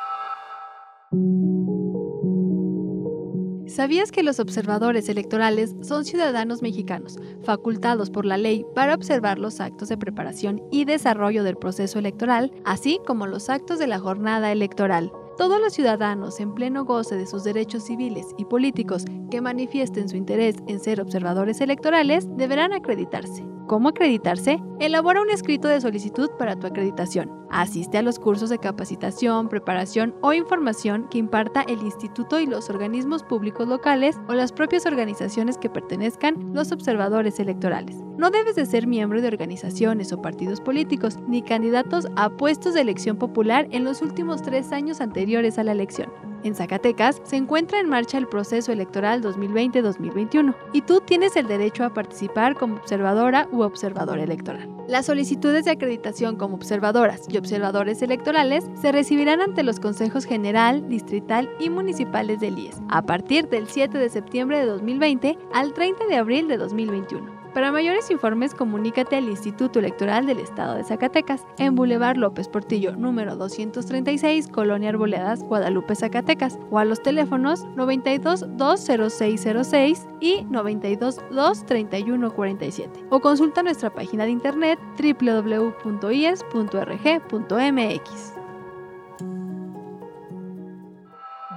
¿Sabías 3.67 4.13
que 4.13 4.23
los 4.23 4.39
observadores 4.39 5.09
electorales 5.09 5.75
son 5.81 6.05
ciudadanos 6.05 6.61
mexicanos, 6.61 7.17
facultados 7.43 8.09
por 8.09 8.25
la 8.25 8.37
ley 8.37 8.65
para 8.73 8.95
observar 8.95 9.39
los 9.39 9.59
actos 9.59 9.89
de 9.89 9.97
preparación 9.97 10.61
y 10.71 10.85
desarrollo 10.85 11.43
del 11.43 11.57
proceso 11.57 11.99
electoral, 11.99 12.53
así 12.63 13.01
como 13.05 13.27
los 13.27 13.49
actos 13.49 13.77
de 13.77 13.87
la 13.87 13.99
jornada 13.99 14.53
electoral? 14.53 15.11
Todos 15.37 15.59
los 15.59 15.73
ciudadanos 15.73 16.39
en 16.39 16.55
pleno 16.55 16.85
goce 16.85 17.17
de 17.17 17.27
sus 17.27 17.43
derechos 17.43 17.83
civiles 17.83 18.25
y 18.37 18.45
políticos 18.45 19.03
que 19.29 19.41
manifiesten 19.41 20.07
su 20.07 20.15
interés 20.15 20.55
en 20.69 20.79
ser 20.79 21.01
observadores 21.01 21.59
electorales 21.59 22.25
deberán 22.37 22.71
acreditarse. 22.71 23.43
¿Cómo 23.69 23.89
acreditarse? 23.89 24.59
Elabora 24.79 25.21
un 25.21 25.29
escrito 25.29 25.67
de 25.67 25.79
solicitud 25.79 26.31
para 26.39 26.55
tu 26.55 26.65
acreditación. 26.65 27.31
Asiste 27.51 27.99
a 27.99 28.01
los 28.01 28.17
cursos 28.17 28.49
de 28.49 28.57
capacitación, 28.57 29.47
preparación 29.47 30.15
o 30.21 30.33
información 30.33 31.07
que 31.11 31.19
imparta 31.19 31.61
el 31.61 31.83
instituto 31.83 32.39
y 32.39 32.47
los 32.47 32.71
organismos 32.71 33.21
públicos 33.21 33.67
locales 33.67 34.17
o 34.27 34.33
las 34.33 34.53
propias 34.53 34.87
organizaciones 34.87 35.59
que 35.59 35.69
pertenezcan 35.69 36.51
los 36.51 36.71
observadores 36.71 37.39
electorales. 37.39 37.95
No 38.17 38.31
debes 38.31 38.55
de 38.55 38.65
ser 38.65 38.87
miembro 38.87 39.21
de 39.21 39.27
organizaciones 39.27 40.11
o 40.13 40.19
partidos 40.19 40.61
políticos 40.61 41.19
ni 41.27 41.43
candidatos 41.43 42.07
a 42.15 42.31
puestos 42.31 42.73
de 42.73 42.81
elección 42.81 43.17
popular 43.17 43.67
en 43.69 43.83
los 43.83 44.01
últimos 44.01 44.41
tres 44.41 44.71
años 44.71 44.99
anteriores 44.99 45.59
a 45.59 45.63
la 45.63 45.73
elección. 45.73 46.09
En 46.43 46.55
Zacatecas 46.55 47.21
se 47.23 47.35
encuentra 47.35 47.79
en 47.79 47.89
marcha 47.89 48.17
el 48.17 48.27
proceso 48.27 48.71
electoral 48.71 49.21
2020-2021 49.21 50.55
y 50.73 50.81
tú 50.81 51.01
tienes 51.01 51.35
el 51.35 51.47
derecho 51.47 51.83
a 51.83 51.93
participar 51.93 52.55
como 52.55 52.75
observadora 52.75 53.47
u 53.51 53.61
observador 53.61 54.19
electoral. 54.19 54.69
Las 54.87 55.05
solicitudes 55.05 55.65
de 55.65 55.71
acreditación 55.71 56.35
como 56.35 56.55
observadoras 56.55 57.21
y 57.29 57.37
observadores 57.37 58.01
electorales 58.01 58.65
se 58.81 58.91
recibirán 58.91 59.41
ante 59.41 59.63
los 59.63 59.79
consejos 59.79 60.25
general, 60.25 60.87
distrital 60.89 61.49
y 61.59 61.69
municipales 61.69 62.39
del 62.39 62.57
IES 62.57 62.77
a 62.89 63.01
partir 63.01 63.49
del 63.49 63.67
7 63.67 63.97
de 63.97 64.09
septiembre 64.09 64.59
de 64.59 64.65
2020 64.65 65.37
al 65.53 65.73
30 65.73 66.07
de 66.07 66.15
abril 66.15 66.47
de 66.47 66.57
2021. 66.57 67.38
Para 67.53 67.71
mayores 67.71 68.11
informes, 68.11 68.53
comunícate 68.53 69.15
al 69.15 69.27
Instituto 69.27 69.79
Electoral 69.79 70.27
del 70.27 70.39
Estado 70.39 70.75
de 70.75 70.83
Zacatecas, 70.83 71.45
en 71.57 71.75
Boulevard 71.75 72.17
López 72.17 72.47
Portillo, 72.47 72.95
número 72.95 73.35
236, 73.35 74.47
Colonia 74.49 74.89
Arboledas, 74.89 75.43
Guadalupe, 75.43 75.95
Zacatecas, 75.95 76.59
o 76.69 76.77
a 76.77 76.85
los 76.85 77.01
teléfonos 77.01 77.65
92 77.75 78.45
20606 78.55 80.07
y 80.19 80.43
92 80.43 81.21
23147. 81.31 83.05
O 83.09 83.19
consulta 83.19 83.63
nuestra 83.63 83.89
página 83.89 84.25
de 84.25 84.31
internet 84.31 84.79
www.ies.rg.mx. 84.97 85.99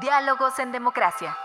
Diálogos 0.00 0.58
en 0.58 0.72
democracia. 0.72 1.36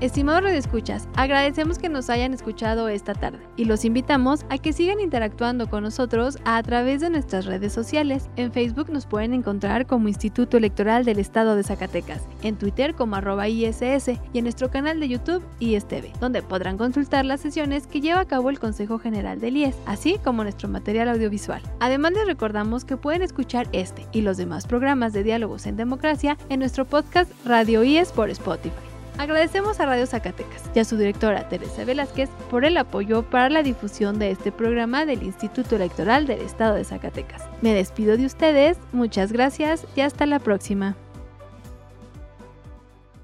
Estimados 0.00 0.44
redescuchas, 0.44 1.06
agradecemos 1.14 1.78
que 1.78 1.90
nos 1.90 2.08
hayan 2.08 2.32
escuchado 2.32 2.88
esta 2.88 3.12
tarde 3.12 3.40
y 3.58 3.66
los 3.66 3.84
invitamos 3.84 4.46
a 4.48 4.56
que 4.56 4.72
sigan 4.72 4.98
interactuando 4.98 5.68
con 5.68 5.82
nosotros 5.82 6.38
a 6.46 6.62
través 6.62 7.02
de 7.02 7.10
nuestras 7.10 7.44
redes 7.44 7.74
sociales. 7.74 8.30
En 8.36 8.50
Facebook 8.50 8.88
nos 8.90 9.04
pueden 9.04 9.34
encontrar 9.34 9.86
como 9.86 10.08
Instituto 10.08 10.56
Electoral 10.56 11.04
del 11.04 11.18
Estado 11.18 11.54
de 11.54 11.64
Zacatecas, 11.64 12.22
en 12.42 12.56
Twitter 12.56 12.94
como 12.94 13.16
arroba 13.16 13.46
ISS 13.48 14.08
y 14.32 14.38
en 14.38 14.44
nuestro 14.44 14.70
canal 14.70 15.00
de 15.00 15.08
YouTube 15.10 15.44
ISTV, 15.58 16.18
donde 16.18 16.40
podrán 16.40 16.78
consultar 16.78 17.26
las 17.26 17.42
sesiones 17.42 17.86
que 17.86 18.00
lleva 18.00 18.20
a 18.20 18.26
cabo 18.26 18.48
el 18.48 18.58
Consejo 18.58 18.98
General 18.98 19.38
del 19.38 19.58
IES, 19.58 19.76
así 19.84 20.18
como 20.24 20.44
nuestro 20.44 20.70
material 20.70 21.10
audiovisual. 21.10 21.60
Además 21.78 22.12
les 22.12 22.26
recordamos 22.26 22.86
que 22.86 22.96
pueden 22.96 23.20
escuchar 23.20 23.68
este 23.72 24.06
y 24.12 24.22
los 24.22 24.38
demás 24.38 24.66
programas 24.66 25.12
de 25.12 25.24
diálogos 25.24 25.66
en 25.66 25.76
democracia 25.76 26.38
en 26.48 26.60
nuestro 26.60 26.86
podcast 26.86 27.30
Radio 27.44 27.84
IES 27.84 28.12
por 28.12 28.30
Spotify. 28.30 28.89
Agradecemos 29.20 29.78
a 29.80 29.84
Radio 29.84 30.06
Zacatecas 30.06 30.62
y 30.74 30.78
a 30.78 30.84
su 30.86 30.96
directora 30.96 31.46
Teresa 31.46 31.84
Velázquez 31.84 32.30
por 32.48 32.64
el 32.64 32.78
apoyo 32.78 33.22
para 33.22 33.50
la 33.50 33.62
difusión 33.62 34.18
de 34.18 34.30
este 34.30 34.50
programa 34.50 35.04
del 35.04 35.22
Instituto 35.22 35.76
Electoral 35.76 36.26
del 36.26 36.40
Estado 36.40 36.76
de 36.76 36.86
Zacatecas. 36.86 37.42
Me 37.60 37.74
despido 37.74 38.16
de 38.16 38.24
ustedes, 38.24 38.78
muchas 38.92 39.30
gracias 39.30 39.84
y 39.94 40.00
hasta 40.00 40.24
la 40.24 40.38
próxima. 40.38 40.96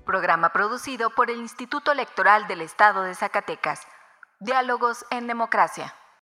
Programa 0.05 0.51
producido 0.51 1.09
por 1.09 1.31
el 1.31 1.39
Instituto 1.39 1.93
Electoral 1.93 2.47
del 2.47 2.61
Estado 2.61 3.03
de 3.05 3.15
Zacatecas. 3.15 3.81
Diálogos 4.39 5.07
en 5.11 5.27
Democracia. 5.27 5.95